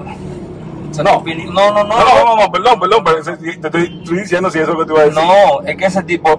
No. 0.97 1.03
No, 1.03 1.73
no, 1.73 1.85
no. 1.85 1.85
No, 1.85 2.37
no, 2.37 2.53
perdón, 2.53 2.79
perdón, 2.79 3.05
pero 3.05 3.23
te 3.23 3.51
estoy, 3.51 4.03
diciendo 4.05 4.51
si 4.51 4.59
eso 4.59 4.77
que 4.77 4.85
te 4.85 4.93
iba 4.93 5.01
a 5.01 5.05
decir. 5.05 5.23
No, 5.23 5.63
es 5.67 5.77
que 5.77 5.87
ese 5.87 6.03
tipo, 6.03 6.39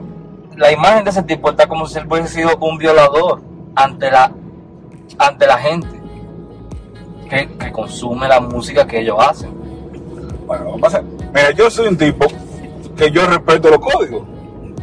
la 0.55 0.71
imagen 0.71 1.03
de 1.03 1.09
ese 1.09 1.23
tipo 1.23 1.49
está 1.49 1.67
como 1.67 1.87
si 1.87 1.97
él 1.97 2.05
hubiese 2.07 2.35
sido 2.35 2.55
un 2.57 2.77
violador 2.77 3.41
ante 3.75 4.11
la, 4.11 4.31
ante 5.17 5.47
la 5.47 5.57
gente 5.57 5.87
que, 7.29 7.49
que 7.57 7.71
consume 7.71 8.27
la 8.27 8.39
música 8.39 8.85
que 8.85 8.99
ellos 8.99 9.17
hacen. 9.19 9.51
Bueno, 10.45 10.65
vamos 10.65 10.83
a 10.83 10.87
hacer. 10.87 11.03
Mira, 11.33 11.51
yo 11.51 11.69
soy 11.71 11.87
un 11.87 11.97
tipo 11.97 12.27
que 12.95 13.09
yo 13.09 13.25
respeto 13.25 13.69
los 13.69 13.79
códigos. 13.79 14.23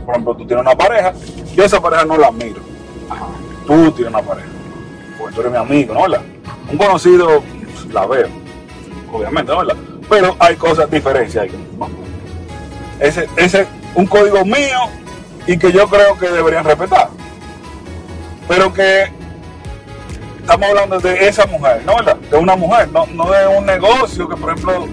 Por 0.04 0.14
ejemplo, 0.14 0.34
tú 0.34 0.46
tienes 0.46 0.64
una 0.64 0.74
pareja, 0.74 1.12
yo 1.54 1.64
esa 1.64 1.80
pareja 1.80 2.04
no 2.04 2.16
la 2.16 2.28
admiro. 2.28 2.60
Tú 3.66 3.92
tienes 3.92 4.12
una 4.12 4.22
pareja, 4.22 4.48
porque 5.16 5.34
tú 5.34 5.40
eres 5.42 5.52
mi 5.52 5.58
amigo, 5.58 5.94
¿no? 5.94 6.00
Un 6.70 6.76
conocido 6.76 7.40
la 7.92 8.06
veo, 8.06 8.28
obviamente, 9.12 9.52
¿no? 9.52 9.58
¿verdad? 9.58 9.76
Pero 10.08 10.36
hay 10.38 10.56
cosas, 10.56 10.90
diferencias 10.90 11.44
ahí. 11.44 11.50
Ese, 13.00 13.28
ese 13.36 13.60
es 13.62 13.68
un 13.94 14.06
código 14.06 14.44
mío 14.44 14.78
y 15.46 15.56
que 15.58 15.72
yo 15.72 15.88
creo 15.88 16.18
que 16.18 16.28
deberían 16.28 16.64
respetar. 16.64 17.08
Pero 18.48 18.72
que 18.72 19.04
estamos 20.40 20.68
hablando 20.68 20.98
de 20.98 21.28
esa 21.28 21.46
mujer, 21.46 21.82
¿no? 21.86 21.96
¿verdad? 21.96 22.16
De 22.16 22.36
una 22.36 22.56
mujer, 22.56 22.88
no, 22.90 23.06
no 23.06 23.30
de 23.30 23.46
un 23.46 23.64
negocio 23.66 24.28
que, 24.28 24.36
por 24.36 24.50
ejemplo, 24.50 24.86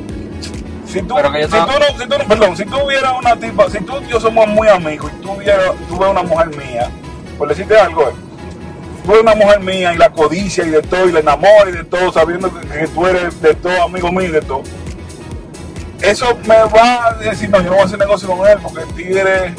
si 0.86 1.02
tú, 1.02 1.16
si 1.48 1.52
tú 1.74 1.80
no, 1.80 2.00
si 2.00 2.08
tú 2.08 2.18
no- 2.18 2.28
perdón, 2.28 2.56
si 2.58 2.66
tú 2.66 2.78
hubieras 2.86 3.14
una 3.20 3.36
tipa, 3.36 3.70
si 3.70 3.80
tú 3.82 3.94
y 4.00 4.08
yo 4.12 4.20
somos 4.20 4.48
muy 4.48 4.68
amigos 4.68 5.12
y 5.18 5.22
tú 5.22 5.32
hubieras, 5.34 5.72
tú 5.90 5.98
ves 5.98 6.10
una 6.10 6.24
mujer 6.24 6.48
mía, 6.56 6.90
por 7.38 7.50
decirte 7.50 7.78
algo, 7.78 8.04
eh, 8.04 8.14
ves 9.08 9.22
una 9.22 9.36
mujer 9.36 9.60
mía 9.62 9.94
y 9.94 9.98
la 9.98 10.10
codicia 10.10 10.66
y 10.66 10.70
de 10.70 10.82
todo, 10.82 11.08
y 11.08 11.12
la 11.12 11.20
enamora 11.20 11.70
y 11.70 11.74
de 11.74 11.84
todo, 11.84 12.12
sabiendo 12.12 12.52
que, 12.54 12.88
tú 12.88 13.08
eres 13.08 13.42
de 13.42 13.54
todo, 13.56 13.84
amigo 13.84 14.12
mío 14.12 14.28
y 14.28 14.32
de 14.32 14.42
todo. 14.42 14.64
Eso 16.02 16.38
me 16.48 16.56
va 16.56 17.08
a 17.08 17.14
decir, 17.16 17.50
no, 17.50 17.58
yo 17.58 17.66
no 17.66 17.72
voy 17.72 17.82
a 17.82 17.86
hacer 17.86 18.00
negocio 18.00 18.30
con 18.30 18.48
él 18.48 18.58
porque 18.62 18.82
el 18.82 18.94
tigre 18.94 19.56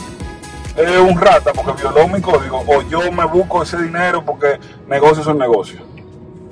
es 0.77 0.99
un 1.01 1.21
rata, 1.21 1.53
porque 1.53 1.73
violó 1.83 2.07
mi 2.07 2.21
código, 2.21 2.63
o 2.67 2.83
yo 2.83 3.11
me 3.11 3.25
busco 3.25 3.63
ese 3.63 3.83
dinero 3.83 4.25
porque 4.25 4.59
negocio 4.87 5.23
es 5.23 5.27
un 5.27 5.39
negocio. 5.39 5.81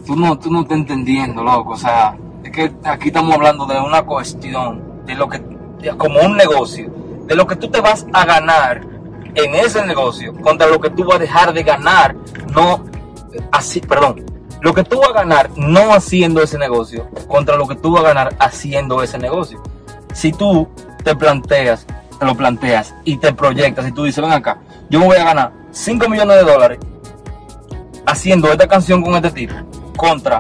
Tú 0.05 0.17
no, 0.17 0.39
tú 0.39 0.51
no 0.51 0.63
estás 0.63 0.79
entendiendo, 0.79 1.43
loco. 1.43 1.73
O 1.73 1.77
sea, 1.77 2.17
es 2.43 2.51
que 2.51 2.73
aquí 2.85 3.09
estamos 3.09 3.35
hablando 3.35 3.67
de 3.67 3.79
una 3.79 4.03
cuestión, 4.03 5.05
de 5.05 5.15
lo 5.15 5.29
que, 5.29 5.41
como 5.97 6.21
un 6.21 6.37
negocio, 6.37 6.91
de 7.27 7.35
lo 7.35 7.47
que 7.47 7.57
tú 7.57 7.69
te 7.69 7.81
vas 7.81 8.07
a 8.13 8.25
ganar 8.25 8.96
en 9.37 9.55
ese 9.55 9.85
negocio 9.85 10.35
contra 10.41 10.67
lo 10.67 10.81
que 10.81 10.91
tú 10.91 11.05
vas 11.05 11.17
a 11.17 11.21
dejar 11.21 11.53
de 11.53 11.63
ganar, 11.63 12.17
no 12.53 12.85
así, 13.53 13.81
perdón, 13.81 14.25
lo 14.63 14.75
que 14.75 14.83
tú 14.83 14.99
vas 14.99 15.11
a 15.11 15.13
ganar 15.13 15.51
no 15.57 15.93
haciendo 15.93 16.43
ese 16.43 16.59
negocio 16.59 17.09
contra 17.29 17.57
lo 17.57 17.69
que 17.69 17.77
tú 17.77 17.93
vas 17.93 18.05
a 18.05 18.09
ganar 18.09 18.37
haciendo 18.39 19.03
ese 19.03 19.19
negocio. 19.19 19.63
Si 20.15 20.33
tú 20.33 20.69
te 21.05 21.15
planteas, 21.15 21.87
te 22.19 22.25
lo 22.25 22.35
planteas 22.35 22.95
y 23.05 23.19
te 23.19 23.33
proyectas 23.35 23.87
y 23.87 23.93
tú 23.93 24.05
dices, 24.05 24.25
ven 24.25 24.33
acá, 24.33 24.59
yo 24.89 25.01
voy 25.01 25.17
a 25.19 25.25
ganar 25.25 25.53
5 25.71 26.09
millones 26.09 26.37
de 26.39 26.43
dólares 26.43 26.79
haciendo 28.07 28.51
esta 28.51 28.67
canción 28.67 29.03
con 29.03 29.15
este 29.17 29.31
tipo 29.31 29.55
contra 29.97 30.39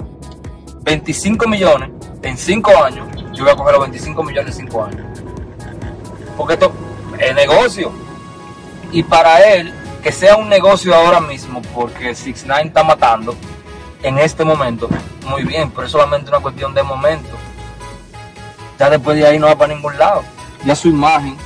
25 0.82 1.46
millones 1.48 1.90
en 2.22 2.38
5 2.38 2.84
años, 2.84 3.06
yo 3.34 3.44
voy 3.44 3.52
a 3.52 3.56
coger 3.56 3.74
los 3.74 3.82
25 3.82 4.22
millones 4.22 4.58
en 4.58 4.66
5 4.66 4.84
años. 4.84 5.06
Porque 6.36 6.54
esto 6.54 6.72
es 7.18 7.34
negocio. 7.34 8.05
Y 8.92 9.02
para 9.02 9.40
él, 9.52 9.72
que 10.02 10.12
sea 10.12 10.36
un 10.36 10.48
negocio 10.48 10.94
ahora 10.94 11.20
mismo, 11.20 11.60
porque 11.74 12.14
6 12.14 12.44
9 12.46 12.62
está 12.66 12.82
matando 12.82 13.34
en 14.02 14.18
este 14.18 14.44
momento, 14.44 14.88
muy 15.28 15.42
bien, 15.42 15.70
pero 15.70 15.86
es 15.86 15.92
solamente 15.92 16.30
una 16.30 16.40
cuestión 16.40 16.72
de 16.74 16.82
momento. 16.82 17.30
Ya 18.78 18.90
después 18.90 19.16
de 19.16 19.26
ahí 19.26 19.38
no 19.38 19.46
va 19.46 19.56
para 19.56 19.74
ningún 19.74 19.96
lado. 19.98 20.22
Ya 20.64 20.74
su 20.76 20.88
imagen 20.88 21.36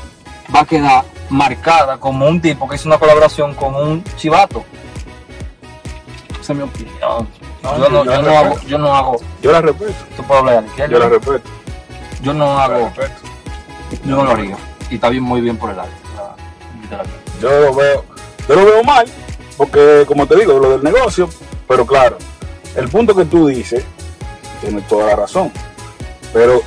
va 0.54 0.60
a 0.60 0.64
quedar 0.64 1.04
marcada 1.28 1.96
como 1.98 2.26
un 2.26 2.40
tipo 2.40 2.68
que 2.68 2.74
hizo 2.74 2.88
una 2.88 2.98
colaboración 2.98 3.54
con 3.54 3.74
un 3.74 4.04
chivato. 4.16 4.64
Esa 6.40 6.52
es 6.52 6.58
mi 6.58 6.64
opinión. 6.64 7.28
No, 7.62 7.78
yo, 7.78 7.88
no, 7.90 8.04
yo 8.04 8.12
yo, 8.12 8.22
la 8.22 8.22
no 8.22 8.38
hago, 8.38 8.60
yo 8.60 8.78
no 8.78 8.94
hago, 8.94 9.16
Yo 9.42 9.52
la 9.52 9.60
respeto, 9.60 9.94
tú 10.16 10.22
puedes 10.24 10.40
hablar 10.40 10.64
de 10.64 10.88
yo 10.88 10.98
la 10.98 11.08
respeto, 11.08 11.50
yo 12.22 12.32
no 12.32 12.58
hago, 12.58 12.90
yo 14.04 14.16
no 14.16 14.24
lo 14.24 14.30
haría. 14.30 14.56
Y 14.90 14.94
está 14.94 15.10
bien, 15.10 15.22
muy 15.22 15.40
bien 15.40 15.56
por 15.56 15.70
el 15.70 15.78
arte. 15.78 15.92
la-. 16.90 17.04
Yo 17.40 17.48
lo 17.60 17.74
veo, 17.74 18.04
yo 18.48 18.54
lo 18.54 18.64
veo 18.66 18.84
mal, 18.84 19.06
porque 19.56 20.04
como 20.06 20.26
te 20.26 20.36
digo, 20.36 20.58
lo 20.58 20.70
del 20.70 20.82
negocio, 20.84 21.28
pero 21.66 21.86
claro, 21.86 22.16
el 22.76 22.88
punto 22.88 23.14
que 23.14 23.24
tú 23.24 23.46
dices, 23.46 23.84
tiene 24.60 24.82
toda 24.82 25.06
la 25.06 25.16
razón. 25.16 25.50
Pero 26.32 26.60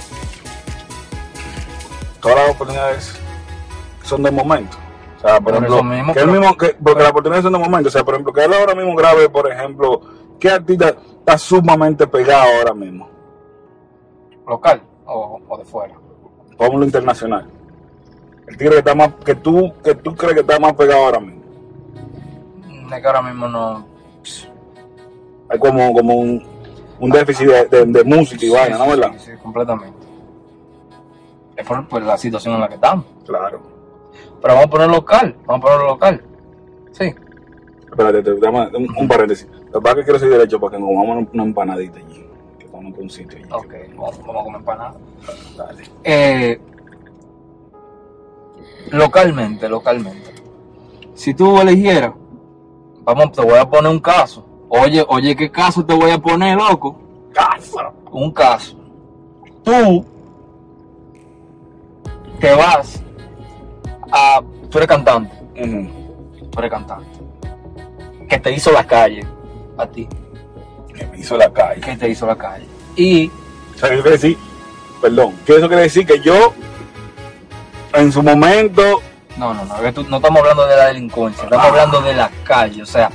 todas 2.20 2.38
las 2.38 2.50
oportunidades 2.52 3.16
son 4.04 4.24
de 4.24 4.32
momento. 4.32 4.78
O 5.18 5.22
sea, 5.22 5.36
por 5.40 5.54
Por 5.54 5.54
ejemplo, 5.56 5.84
mismo, 5.84 6.14
que 6.14 6.20
el 6.20 6.26
pero- 6.30 6.40
mismo, 6.40 6.58
que, 6.58 6.76
porque 6.84 7.02
las 7.02 7.12
oportunidades 7.12 7.44
son 7.44 7.54
de 7.54 7.60
momento. 7.60 7.88
O 7.90 7.92
sea, 7.92 8.04
por 8.04 8.14
ejemplo, 8.16 8.34
que 8.34 8.44
él 8.44 8.54
ahora 8.54 8.76
mismo 8.76 8.96
grabe, 8.96 9.30
por 9.30 9.50
ejemplo, 9.52 10.02
¿qué 10.40 10.50
artista 10.50 10.96
está 11.20 11.38
sumamente 11.38 12.08
pegado 12.08 12.44
ahora 12.60 12.74
mismo? 12.74 13.10
Local 14.48 14.82
o, 15.06 15.40
o 15.48 15.58
de 15.58 15.64
fuera. 15.66 15.94
Póngalo 16.58 16.84
internacional. 16.84 17.48
El 18.48 18.58
tigre 18.58 18.72
que 18.74 18.78
está 18.80 18.96
más, 18.96 19.14
que 19.26 19.36
tú, 19.36 19.72
que 19.84 19.96
tú 19.96 20.16
crees 20.16 20.34
que 20.36 20.40
está 20.42 20.60
más 20.60 20.74
pegado 20.74 21.06
ahora 21.06 21.20
mismo. 21.20 21.42
Es 22.94 23.02
que 23.02 23.08
ahora 23.08 23.22
mismo 23.22 23.48
no. 23.48 23.86
Hay 25.50 25.60
como, 25.60 25.94
como 25.94 26.14
un, 26.16 26.44
un 27.00 27.10
déficit 27.10 27.48
de, 27.48 27.66
de- 27.66 27.86
de 27.86 28.04
música 28.04 28.46
y 28.46 28.50
Sí, 28.50 28.54
vaina, 28.54 28.78
¿no? 28.78 28.88
¿Verdad? 28.88 29.12
Sí, 29.18 29.32
sí, 29.32 29.38
completamente. 29.42 29.98
Es 31.56 31.66
por, 31.68 31.88
por 31.88 32.02
la 32.02 32.18
situación 32.18 32.56
en 32.56 32.62
la 32.62 32.68
que 32.68 32.76
estamos. 32.76 33.06
Claro. 33.26 33.62
Pero 34.42 34.54
vamos 34.56 34.66
a 34.66 34.70
poner 34.70 34.90
local, 34.90 35.36
vamos 35.46 35.64
a 35.64 35.68
poner 35.74 35.88
local. 35.88 36.22
Sí. 36.92 37.14
Espérate, 37.90 38.24
te, 38.24 38.36
dame 38.40 38.68
un, 38.76 38.88
un 38.98 39.08
paréntesis. 39.08 39.48
Lo 39.72 39.80
que 39.80 39.84
pasa 39.84 39.90
es 39.92 39.96
que 39.98 40.04
quiero 40.04 40.20
seguir 40.20 40.34
derecho 40.38 40.60
para 40.60 40.72
que 40.76 40.80
nos 40.80 40.90
comamos 40.90 41.28
una 41.34 41.44
empanadita 41.44 42.00
allí. 42.00 42.26
Que 42.60 42.66
conozco 42.68 43.02
un 43.02 43.10
sitio 43.10 43.38
allí. 43.40 43.48
Ok, 43.52 43.74
vamos, 43.96 44.20
vamos 44.26 44.42
a 44.42 44.44
comer 44.44 44.60
empanada. 44.60 44.96
Dale. 45.58 45.84
Eh, 46.04 46.60
localmente, 48.94 49.68
localmente. 49.68 50.34
Si 51.16 51.34
tú 51.34 51.60
eligieras, 51.60 52.14
vamos, 53.04 53.32
te 53.32 53.42
voy 53.42 53.58
a 53.58 53.70
poner 53.70 53.92
un 53.92 54.00
caso. 54.00 54.46
Oye, 54.70 55.04
oye, 55.08 55.36
¿qué 55.36 55.52
caso 55.52 55.86
te 55.86 55.94
voy 55.94 56.12
a 56.12 56.18
poner, 56.18 56.58
loco? 56.58 57.00
Caso. 57.34 57.80
Un 58.12 58.32
caso. 58.32 58.78
Tú 59.64 60.06
te 62.40 62.54
vas 62.56 63.02
a. 64.12 64.42
Tú 64.70 64.78
eres 64.78 64.88
cantante, 64.88 65.36
Ujú. 65.62 65.88
tú 66.52 66.60
eres 66.60 66.72
cantante. 66.72 67.20
Que 68.28 68.40
te 68.40 68.52
hizo 68.52 68.72
la 68.72 68.84
calle 68.86 69.26
a 69.78 69.86
ti. 69.86 70.08
Que 70.96 71.06
me 71.08 71.20
hizo 71.20 71.38
la 71.38 71.52
calle. 71.52 71.82
Que 71.82 71.96
te 71.96 72.10
hizo 72.10 72.26
la 72.26 72.36
calle. 72.36 72.66
Y 72.96 73.28
O 73.76 73.78
sea, 73.78 73.90
quiere 73.90 74.12
decir, 74.12 74.38
perdón, 75.02 75.34
que 75.46 75.56
eso 75.58 75.68
quiere 75.68 75.84
decir 75.84 76.06
que 76.06 76.20
yo, 76.20 76.54
en 77.94 78.12
su 78.12 78.22
momento, 78.24 79.02
No, 79.38 79.54
no, 79.54 79.66
no, 79.66 79.76
no 79.82 80.18
estamos 80.18 80.40
hablando 80.42 80.66
de 80.68 80.76
la 80.76 80.86
delincuencia, 80.88 81.44
estamos 81.46 81.66
Ah. 81.66 81.70
hablando 81.70 82.02
de 82.02 82.14
la 82.14 82.30
calle, 82.44 82.84
o 82.84 82.86
sea, 82.86 83.10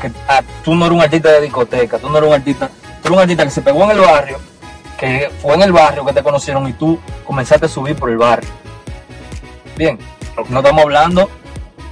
que 0.00 0.10
ah, 0.28 0.42
tú 0.64 0.74
no 0.74 0.86
eres 0.86 0.96
un 0.96 1.02
artista 1.04 1.28
de 1.30 1.40
discoteca, 1.42 1.98
tú 1.98 2.08
no 2.10 2.18
eres 2.18 2.28
un 2.28 2.34
artista, 2.34 2.68
tú 3.02 3.08
eres 3.08 3.12
un 3.16 3.18
artista 3.20 3.44
que 3.44 3.50
se 3.50 3.62
pegó 3.62 3.84
en 3.84 3.90
el 3.92 4.00
barrio, 4.00 4.38
que 4.98 5.30
fue 5.40 5.54
en 5.54 5.62
el 5.62 5.72
barrio 5.72 6.04
que 6.04 6.12
te 6.12 6.22
conocieron 6.22 6.66
y 6.68 6.72
tú 6.72 6.98
comenzaste 7.24 7.66
a 7.66 7.68
subir 7.68 7.94
por 7.96 8.10
el 8.10 8.16
barrio. 8.18 8.50
Bien, 9.76 9.98
no 10.48 10.58
estamos 10.58 10.82
hablando 10.82 11.30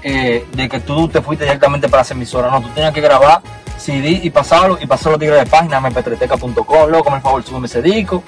eh, 0.02 0.44
de 0.52 0.68
que 0.68 0.80
tú 0.80 1.08
te 1.08 1.20
fuiste 1.22 1.44
directamente 1.44 1.88
para 1.88 2.00
las 2.02 2.10
emisoras, 2.10 2.50
no, 2.50 2.60
tú 2.60 2.68
tenías 2.70 2.92
que 2.92 3.00
grabar 3.00 3.42
CD 3.76 4.08
y 4.22 4.30
pasarlo, 4.30 4.76
y 4.80 4.86
pasarlo 4.86 5.16
a 5.16 5.18
tigres 5.20 5.38
de 5.44 5.46
página, 5.46 5.80
mp3teca.com, 5.80 6.90
loco, 6.90 7.10
por 7.10 7.20
favor, 7.20 7.42
súbeme 7.44 7.66
ese 7.66 7.80
disco 7.80 8.22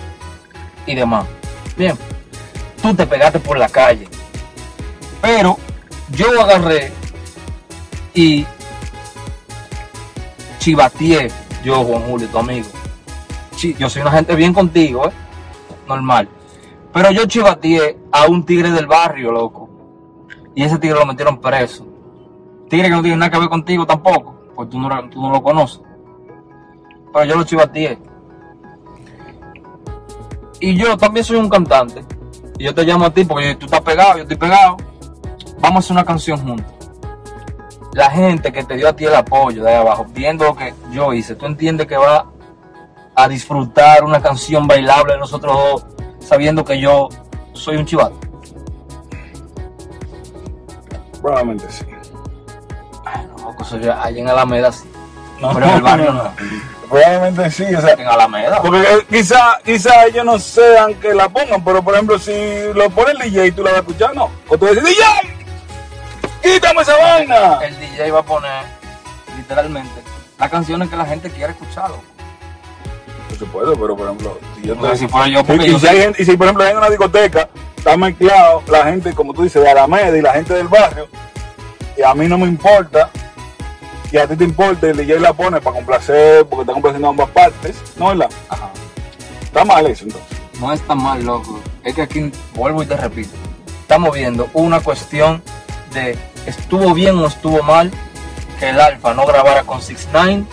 y 0.86 0.94
demás. 0.94 1.24
Bien, 1.76 1.98
tú 2.80 2.94
te 2.94 3.06
pegaste 3.06 3.38
por 3.40 3.58
la 3.58 3.68
calle. 3.68 4.08
Pero 5.20 5.56
yo 6.10 6.40
agarré 6.40 6.92
y 8.14 8.46
chivateé, 10.58 11.30
yo 11.62 11.84
Juan 11.84 12.02
Julio, 12.02 12.28
tu 12.28 12.38
amigo. 12.38 12.68
Yo 13.78 13.90
soy 13.90 14.02
una 14.02 14.12
gente 14.12 14.34
bien 14.34 14.54
contigo, 14.54 15.06
¿eh? 15.06 15.12
Normal. 15.86 16.28
Pero 16.92 17.10
yo 17.10 17.26
chivateé 17.26 17.98
a 18.10 18.26
un 18.26 18.44
tigre 18.44 18.70
del 18.70 18.86
barrio, 18.86 19.30
loco. 19.30 19.68
Y 20.54 20.64
ese 20.64 20.78
tigre 20.78 20.98
lo 20.98 21.06
metieron 21.06 21.40
preso. 21.40 21.86
Tigre 22.68 22.88
que 22.88 22.94
no 22.94 23.02
tiene 23.02 23.16
nada 23.16 23.30
que 23.30 23.38
ver 23.38 23.48
contigo 23.48 23.86
tampoco, 23.86 24.34
pues 24.54 24.68
tú 24.70 24.78
no, 24.78 24.88
tú 25.10 25.20
no 25.20 25.30
lo 25.30 25.42
conoces. 25.42 25.82
Pero 27.12 27.24
yo 27.24 27.36
lo 27.36 27.44
chivateé. 27.44 27.98
Y 30.60 30.76
yo 30.76 30.96
también 30.96 31.24
soy 31.24 31.36
un 31.36 31.48
cantante. 31.48 32.04
Y 32.60 32.64
yo 32.64 32.74
te 32.74 32.84
llamo 32.84 33.06
a 33.06 33.10
ti 33.10 33.24
porque 33.24 33.54
tú 33.54 33.64
estás 33.64 33.80
pegado, 33.80 34.16
yo 34.16 34.22
estoy 34.24 34.36
pegado. 34.36 34.76
Vamos 35.60 35.76
a 35.76 35.78
hacer 35.78 35.92
una 35.92 36.04
canción 36.04 36.38
juntos. 36.46 36.66
La 37.94 38.10
gente 38.10 38.52
que 38.52 38.62
te 38.64 38.76
dio 38.76 38.86
a 38.86 38.92
ti 38.92 39.06
el 39.06 39.14
apoyo 39.14 39.64
de 39.64 39.70
ahí 39.70 39.76
abajo, 39.76 40.04
viendo 40.10 40.44
lo 40.44 40.54
que 40.54 40.74
yo 40.92 41.14
hice, 41.14 41.34
tú 41.36 41.46
entiendes 41.46 41.86
que 41.86 41.96
va 41.96 42.26
a 43.14 43.28
disfrutar 43.28 44.04
una 44.04 44.20
canción 44.20 44.66
bailable 44.66 45.14
de 45.14 45.20
nosotros 45.20 45.56
dos, 45.56 45.86
sabiendo 46.18 46.62
que 46.62 46.78
yo 46.78 47.08
soy 47.54 47.78
un 47.78 47.86
chivato. 47.86 48.20
Probablemente 51.22 51.64
sí. 51.70 51.86
Ay, 53.06 53.26
no, 53.26 53.42
loco, 53.42 53.62
eso 53.62 53.78
ya 53.78 54.02
allá 54.02 54.20
en 54.20 54.28
Alameda 54.28 54.70
sí. 54.70 54.86
Pero 55.40 55.66
en 55.66 55.74
el 55.74 55.82
barrio 55.82 56.12
no. 56.12 56.32
Probablemente 56.88 57.50
sí, 57.52 57.64
o 57.74 57.80
sea, 57.80 57.92
En 57.94 58.06
Alameda. 58.08 58.60
porque 58.62 58.80
eh, 58.80 59.06
quizá, 59.08 59.58
quizá 59.64 60.06
ellos 60.06 60.24
no 60.24 60.38
sean 60.40 60.94
que 60.94 61.14
la 61.14 61.28
pongan, 61.28 61.62
pero 61.64 61.82
por 61.82 61.94
ejemplo, 61.94 62.18
si 62.18 62.32
lo 62.74 62.90
pone 62.90 63.12
el 63.12 63.18
DJ 63.30 63.46
y 63.46 63.52
tú 63.52 63.62
la 63.62 63.70
vas 63.70 63.78
a 63.78 63.80
escuchar, 63.82 64.14
no. 64.14 64.28
O 64.48 64.58
tú 64.58 64.66
dices, 64.66 64.82
DJ, 64.82 65.04
quítame 66.42 66.82
esa 66.82 66.96
vaina. 66.96 67.58
El 67.62 67.78
DJ 67.78 68.10
va 68.10 68.20
a 68.20 68.22
poner, 68.24 68.64
literalmente, 69.36 70.02
las 70.38 70.50
canciones 70.50 70.88
que 70.88 70.96
la 70.96 71.04
gente 71.06 71.30
quiere 71.30 71.52
escuchar. 71.52 71.90
loco. 71.90 72.02
Por 73.28 73.38
supuesto, 73.38 73.72
pero 73.80 73.96
por 73.96 74.06
ejemplo, 74.06 74.38
si 74.56 74.66
yo 74.66 74.76
te- 74.76 74.96
si 74.96 75.06
fuera 75.08 75.28
yo, 75.28 75.40
Y, 75.48 75.52
y 75.66 75.72
si 75.74 75.78
soy- 75.78 75.88
hay 75.90 76.00
gente- 76.00 76.22
y 76.22 76.24
si 76.26 76.36
por 76.36 76.46
ejemplo 76.46 76.64
hay 76.66 76.74
una 76.74 76.88
discoteca, 76.88 77.48
está 77.76 77.96
mezclado 77.96 78.62
la 78.68 78.84
gente, 78.84 79.12
como 79.14 79.32
tú 79.32 79.44
dices, 79.44 79.62
de 79.62 79.70
Alameda 79.70 80.16
y 80.18 80.20
la 80.22 80.32
gente 80.32 80.54
del 80.54 80.66
barrio, 80.68 81.08
y 81.96 82.02
a 82.02 82.12
mí 82.14 82.26
no 82.26 82.36
me 82.36 82.46
importa, 82.46 83.10
y 84.12 84.18
a 84.18 84.26
ti 84.26 84.36
te 84.36 84.44
importa, 84.44 84.88
el 84.88 84.96
DJ 84.96 85.20
la 85.20 85.32
pone 85.32 85.60
para 85.60 85.76
complacer, 85.76 86.44
porque 86.46 86.62
está 86.62 86.72
complaciendo 86.72 87.08
ambas 87.08 87.30
partes, 87.30 87.80
¿no 87.96 88.08
verdad? 88.08 88.30
Ajá. 88.48 88.70
Está 89.42 89.64
mal 89.64 89.86
eso 89.86 90.04
entonces. 90.04 90.38
No 90.60 90.72
está 90.72 90.94
mal, 90.94 91.24
loco. 91.24 91.60
Es 91.84 91.94
que 91.94 92.02
aquí, 92.02 92.30
vuelvo 92.54 92.82
y 92.82 92.86
te 92.86 92.96
repito, 92.96 93.30
estamos 93.80 94.14
viendo 94.14 94.48
una 94.52 94.80
cuestión 94.80 95.42
de 95.94 96.18
estuvo 96.46 96.92
bien 96.94 97.16
o 97.18 97.26
estuvo 97.26 97.62
mal 97.62 97.90
que 98.58 98.70
el 98.70 98.80
Alfa 98.80 99.14
no 99.14 99.26
grabara 99.26 99.62
con 99.64 99.80
6 99.80 100.08
9 100.12 100.44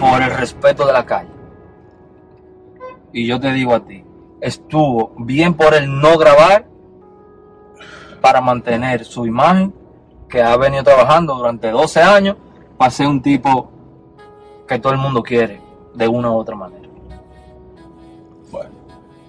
por 0.00 0.22
el 0.22 0.30
respeto 0.30 0.86
de 0.86 0.92
la 0.92 1.04
calle. 1.06 1.30
Y 3.12 3.26
yo 3.26 3.40
te 3.40 3.52
digo 3.52 3.74
a 3.74 3.84
ti, 3.84 4.04
estuvo 4.40 5.14
bien 5.18 5.54
por 5.54 5.74
el 5.74 6.00
no 6.00 6.18
grabar 6.18 6.66
para 8.20 8.40
mantener 8.40 9.04
su 9.04 9.26
imagen 9.26 9.74
que 10.34 10.42
ha 10.42 10.56
venido 10.56 10.82
trabajando 10.82 11.36
durante 11.36 11.70
12 11.70 12.02
años 12.02 12.36
para 12.76 12.90
ser 12.90 13.06
un 13.06 13.22
tipo 13.22 13.70
que 14.66 14.80
todo 14.80 14.92
el 14.92 14.98
mundo 14.98 15.22
quiere 15.22 15.60
de 15.94 16.08
una 16.08 16.28
u 16.32 16.34
otra 16.34 16.56
manera. 16.56 16.88
Bueno, 18.50 18.70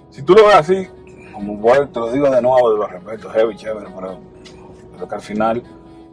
si 0.09 0.23
tú 0.23 0.33
lo 0.33 0.47
ves 0.47 0.55
así, 0.55 0.87
como 1.31 1.57
bueno, 1.57 1.87
te 1.89 1.99
lo 1.99 2.11
digo 2.11 2.27
de 2.31 2.41
nuevo, 2.41 2.71
de 2.71 2.77
los 2.79 2.89
respetos, 2.89 3.31
heavy, 3.33 3.55
chévere, 3.55 3.85
pero, 3.95 4.17
pero 4.93 5.07
que 5.07 5.13
al 5.13 5.21
final 5.21 5.61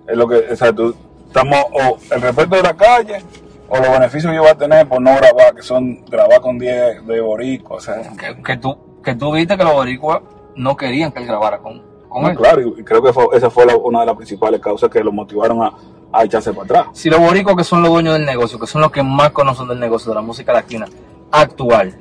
es 0.07 0.15
lo 0.15 0.29
que, 0.29 0.37
o 0.53 0.57
sea, 0.57 0.75
tú, 0.75 0.95
estamos, 1.27 1.65
o 1.73 1.97
el 2.15 2.21
respeto 2.21 2.57
de 2.57 2.63
la 2.63 2.77
calle, 2.77 3.25
o 3.71 3.79
los 3.79 3.91
beneficios 3.93 4.31
que 4.31 4.37
yo 4.37 4.43
voy 4.43 4.51
a 4.51 4.59
tener 4.59 4.87
por 4.87 5.01
no 5.01 5.17
grabar, 5.17 5.55
que 5.55 5.63
son 5.63 6.05
grabar 6.05 6.43
con 6.43 6.59
10 6.59 7.07
de 7.07 7.21
borico, 7.23 7.77
o 7.77 7.81
sea, 7.81 8.03
que, 8.19 8.43
que 8.43 8.57
tú 8.59 8.77
que 9.03 9.15
tú 9.15 9.33
viste 9.33 9.57
que 9.57 9.65
los 9.65 9.73
boricuas 9.73 10.21
no 10.55 10.77
querían 10.77 11.13
que 11.13 11.21
él 11.21 11.27
grabara 11.27 11.61
con, 11.61 11.83
él. 12.31 12.37
claro, 12.37 12.61
y 12.61 12.85
creo 12.85 13.03
que 13.03 13.13
fue- 13.13 13.27
esa 13.33 13.51
fue 13.51 13.65
la- 13.67 13.77
una 13.77 14.01
de 14.01 14.07
las 14.07 14.17
principales 14.17 14.61
causas 14.61 14.91
que 14.91 15.03
lo 15.03 15.13
motivaron 15.13 15.63
a, 15.63 15.73
a 16.13 16.25
echarse 16.25 16.53
para 16.53 16.65
atrás. 16.65 16.87
Si 16.93 17.09
los 17.09 17.21
boricuas 17.21 17.57
que 17.57 17.65
son 17.65 17.83
los 17.83 17.91
dueños 17.91 18.15
del 18.15 18.27
negocio, 18.27 18.59
que 18.59 18.67
son 18.67 18.83
los 18.83 18.91
que 18.93 19.03
más 19.03 19.31
conocen 19.31 19.69
del 19.69 19.81
negocio 19.81 20.11
de 20.11 20.15
la 20.17 20.23
música 20.23 20.53
latina 20.53 20.87
actual, 21.31 21.95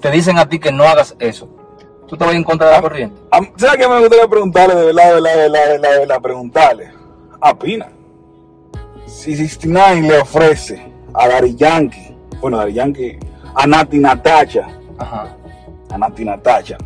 te 0.00 0.10
dicen 0.10 0.38
a 0.38 0.48
ti 0.48 0.58
que 0.58 0.70
no 0.70 0.84
hagas 0.84 1.16
eso, 1.18 1.48
tú 2.06 2.16
te 2.16 2.24
vas 2.24 2.34
en 2.34 2.44
contra 2.44 2.68
de 2.68 2.72
la 2.74 2.82
corriente. 2.82 3.20
A 3.30 3.40
mí- 3.40 3.50
¿Sabes 3.56 3.76
qué 3.78 3.88
me 3.88 3.98
gustaría 4.00 4.28
preguntarle, 4.28 4.74
de 4.74 4.84
verdad, 4.86 5.06
de 5.08 5.14
verdad, 5.14 5.30
de 5.30 5.36
verdad, 5.38 5.60
de 5.64 5.72
verdad, 5.72 5.90
de 5.92 5.98
verdad, 6.00 6.20
preguntarle? 6.22 6.90
A 7.40 7.54
Pina. 7.58 7.88
Si 9.06 9.34
69 9.34 10.02
le 10.02 10.18
ofrece 10.18 10.92
a 11.14 11.28
Dari 11.28 11.54
Yankee, 11.54 12.14
bueno, 12.40 12.58
Dari 12.58 12.74
Yankee, 12.74 13.18
a 13.54 13.66
Nati 13.66 13.98
Natacha, 13.98 14.68
Ajá. 14.98 15.34
a 15.90 15.98
Nati 15.98 16.24
Natacha, 16.24 16.76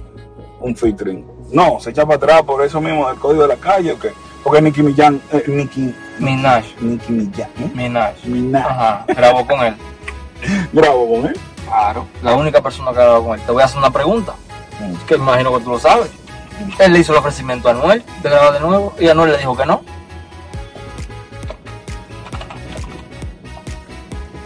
un 0.60 0.74
featuring. 0.76 1.24
No, 1.52 1.78
se 1.80 1.90
echa 1.90 2.04
para 2.04 2.16
atrás 2.16 2.42
por 2.42 2.64
eso 2.64 2.80
mismo 2.80 3.08
del 3.08 3.18
código 3.18 3.42
de 3.42 3.48
la 3.48 3.56
calle, 3.56 3.92
¿o 3.92 3.98
qué? 3.98 4.12
Porque 4.42 4.62
Nicki 4.62 4.82
Millán, 4.82 5.20
eh, 5.30 5.44
Nicki, 5.46 5.94
Minaj. 6.18 6.64
Nicki 6.80 7.12
Millán, 7.12 7.50
¿eh? 7.60 7.70
Minaj. 7.74 8.24
Minaj, 8.24 8.66
Ajá. 8.66 9.04
Grabó 9.08 9.46
con 9.46 9.60
él. 9.64 9.76
bravo 10.72 11.08
con 11.14 11.26
él. 11.26 11.38
Claro. 11.66 12.06
La 12.22 12.34
única 12.34 12.60
persona 12.60 12.90
que 12.90 12.96
grabó 12.96 13.26
con 13.26 13.38
él. 13.38 13.46
Te 13.46 13.52
voy 13.52 13.62
a 13.62 13.66
hacer 13.66 13.78
una 13.78 13.90
pregunta, 13.90 14.34
que 15.06 15.14
imagino 15.14 15.56
que 15.56 15.64
tú 15.64 15.70
lo 15.70 15.78
sabes. 15.78 16.10
Él 16.78 16.92
le 16.92 16.98
hizo 17.00 17.12
el 17.12 17.18
ofrecimiento 17.18 17.68
a 17.68 17.72
Anuel 17.72 18.04
de 18.22 18.30
grabar 18.30 18.52
de 18.52 18.60
nuevo 18.60 18.94
y 18.98 19.08
Anuel 19.08 19.32
le 19.32 19.38
dijo 19.38 19.56
que 19.56 19.66
no. 19.66 19.82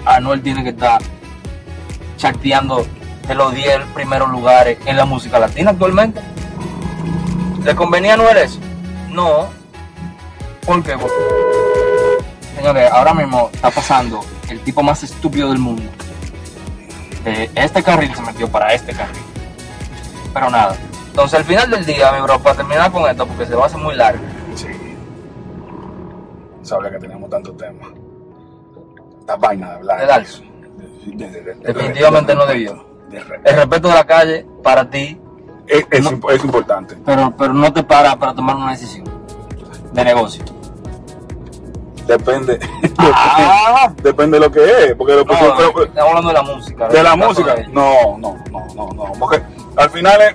Anuel 0.04 0.42
tiene 0.42 0.62
que 0.62 0.70
estar 0.70 1.00
charteando 2.16 2.86
de 3.26 3.34
los 3.34 3.52
10 3.52 3.80
primeros 3.92 4.30
lugares 4.30 4.78
en 4.86 4.96
la 4.96 5.04
música 5.04 5.38
latina 5.38 5.72
actualmente. 5.72 6.20
¿Le 7.66 7.74
convenía 7.74 8.12
a 8.12 8.14
Anuel 8.14 8.36
eso? 8.36 8.60
No. 9.10 9.48
¿Por 10.64 10.82
qué? 10.84 10.92
Porque, 10.96 11.14
señores, 12.56 12.88
ahora 12.92 13.12
mismo 13.12 13.50
está 13.52 13.70
pasando 13.72 14.20
el 14.48 14.60
tipo 14.60 14.84
más 14.84 15.02
estúpido 15.02 15.48
del 15.48 15.58
mundo. 15.58 15.82
De 17.24 17.50
este 17.56 17.82
carril 17.82 18.14
se 18.14 18.22
metió 18.22 18.48
para 18.48 18.72
este 18.72 18.92
carril. 18.92 19.20
Pero 20.32 20.48
nada. 20.48 20.76
Entonces 21.08 21.40
al 21.40 21.44
final 21.44 21.68
del 21.68 21.84
día, 21.84 22.12
mi 22.12 22.20
bro, 22.20 22.38
para 22.38 22.54
terminar 22.56 22.92
con 22.92 23.10
esto, 23.10 23.26
porque 23.26 23.46
se 23.46 23.54
va 23.56 23.64
a 23.64 23.66
hacer 23.66 23.80
muy 23.80 23.96
largo. 23.96 24.22
Sí. 24.54 24.68
Sabía 26.62 26.90
que 26.92 26.98
teníamos 26.98 27.28
tantos 27.30 27.56
temas. 27.56 27.88
Esta 29.20 29.34
vaina 29.36 29.70
de 29.70 29.74
hablar. 29.74 30.00
De 30.00 30.06
darse. 30.06 30.42
De- 31.06 31.16
de- 31.16 31.30
de- 31.30 31.54
de- 31.54 31.72
Definitivamente 31.72 32.32
de- 32.32 32.38
no 32.38 32.46
debió. 32.46 32.86
de- 33.08 33.18
de- 33.24 33.40
El 33.44 33.56
respeto 33.56 33.88
de 33.88 33.94
la 33.94 34.04
calle 34.06 34.46
para 34.62 34.88
ti, 34.88 35.20
Es, 35.66 35.86
es 35.90 36.02
No. 36.02 36.10
imp- 36.12 36.30
es 36.32 36.44
importante. 36.44 36.96
pero, 37.04 37.32
pero 37.36 37.52
no 37.52 37.72
te 37.72 37.82
para 37.82 38.16
para 38.16 38.34
tomar 38.34 38.56
una 38.56 38.70
decisión 38.72 39.04
de 39.92 40.04
negocio. 40.04 40.44
Depende. 42.06 42.60
Ah, 42.98 43.92
Depende 44.02 44.38
de 44.38 44.46
lo 44.46 44.52
que 44.52 44.60
es. 44.64 44.94
Porque 44.94 45.14
lo 45.14 45.24
que 45.26 45.32
no, 45.34 45.82
estamos 45.82 46.08
hablando 46.10 46.28
de 46.28 46.34
la 46.34 46.42
música. 46.42 46.88
de 46.88 47.02
la 47.02 47.16
música. 47.16 47.54
de. 47.56 47.66
No, 47.68 48.16
no, 48.18 48.36
no, 48.52 48.66
no, 48.76 48.88
no. 48.94 49.12
Porque 49.18 49.42
al 49.76 49.90
final 49.90 50.20
es, 50.22 50.34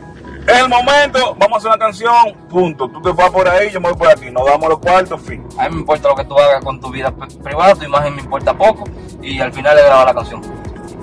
es 0.53 0.59
el 0.59 0.67
momento, 0.67 1.33
vamos 1.39 1.53
a 1.55 1.57
hacer 1.59 1.69
una 1.69 1.77
canción, 1.77 2.13
punto. 2.49 2.89
Tú 2.89 3.01
te 3.01 3.11
vas 3.13 3.29
por 3.29 3.47
ahí, 3.47 3.71
yo 3.71 3.79
me 3.79 3.87
voy 3.89 3.97
por 3.97 4.09
aquí. 4.09 4.29
Nos 4.31 4.45
damos 4.45 4.67
los 4.67 4.79
cuartos, 4.79 5.21
fin. 5.21 5.45
A 5.57 5.69
mí 5.69 5.75
me 5.75 5.81
importa 5.81 6.09
lo 6.09 6.15
que 6.15 6.25
tú 6.25 6.37
hagas 6.37 6.61
con 6.61 6.77
tu 6.81 6.89
vida 6.89 7.13
privada, 7.41 7.73
tu 7.75 7.85
imagen 7.85 8.15
me 8.15 8.21
importa 8.21 8.53
poco 8.53 8.83
y 9.21 9.39
al 9.39 9.53
final 9.53 9.73
le 9.77 9.83
grabo 9.85 10.03
la 10.05 10.13
canción. 10.13 10.41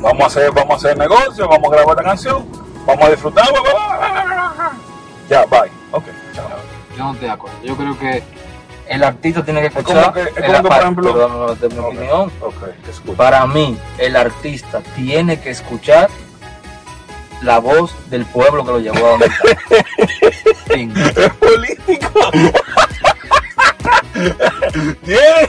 Vamos 0.00 0.22
a 0.22 0.26
hacer, 0.26 0.52
vamos 0.52 0.72
a 0.72 0.76
hacer 0.76 0.98
negocio, 0.98 1.48
vamos 1.48 1.72
a 1.72 1.76
grabar 1.76 1.96
esta 1.96 2.02
canción, 2.10 2.44
vamos 2.88 3.04
a 3.06 3.10
disfrutar. 3.10 3.44
Ya, 5.28 5.44
bye. 5.46 5.70
Ok, 5.92 6.04
chao. 6.34 6.48
Yo 6.96 7.04
no 7.04 7.12
estoy 7.12 7.28
de 7.28 7.32
acuerdo. 7.34 7.58
Yo 7.62 7.76
creo 7.76 7.98
que 7.98 8.22
el 8.88 9.04
artista 9.04 9.44
tiene 9.44 9.60
que 9.62 9.70
como 9.70 9.80
escuchar. 10.00 10.12
que- 10.14 10.22
es 10.22 10.26
el- 10.28 10.34
como 10.34 10.52
que, 10.52 10.60
por 10.62 10.68
para- 10.68 10.82
ejemplo- 10.82 11.54
de 11.56 11.68
mi 11.68 11.78
Ok, 11.78 11.84
opinión. 11.86 12.32
Ok, 12.40 12.62
escucha. 12.88 13.16
Para 13.16 13.46
mí, 13.46 13.78
el 13.98 14.16
artista 14.16 14.80
tiene 14.96 15.38
que 15.40 15.50
escuchar 15.50 16.08
la 17.42 17.58
voz 17.58 17.92
del 18.10 18.24
pueblo 18.26 18.64
que 18.64 18.72
lo 18.72 18.80
llevó 18.80 19.06
a 19.06 19.10
donde 19.10 19.26
está. 19.26 19.44
Fin. 20.72 20.92
Es 20.96 21.30
político. 21.34 22.10
Tiene- 25.04 25.48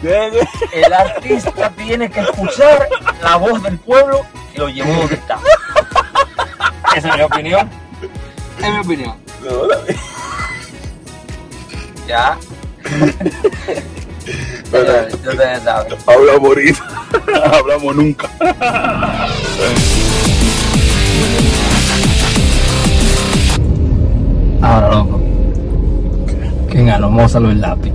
tiene- 0.00 0.48
El 0.72 0.92
artista 0.92 1.70
tiene 1.70 2.10
que 2.10 2.20
escuchar 2.20 2.88
la 3.22 3.36
voz 3.36 3.62
del 3.62 3.78
pueblo 3.78 4.24
que 4.52 4.58
lo 4.60 4.68
llevó 4.68 4.92
donde 4.92 5.14
está. 5.14 5.38
Esa 6.96 7.08
es 7.08 7.16
mi 7.16 7.22
opinión. 7.22 7.70
Es 8.62 8.70
mi 8.72 8.78
opinión. 8.78 9.14
No, 9.42 9.66
la- 9.66 9.78
Ya. 12.06 12.36
Pero- 14.70 14.86
Ya, 14.92 15.08
ya 15.08 15.30
ustedes 15.30 15.62
saben. 15.62 15.98
Hablamos 17.52 17.96
nunca. 17.96 18.28
Ahora, 24.62 24.88
loco. 24.94 25.20
¿Quién 26.70 26.86
ganó? 26.86 27.10
Mózalo 27.10 27.50
el 27.50 27.60
lápiz. 27.60 27.92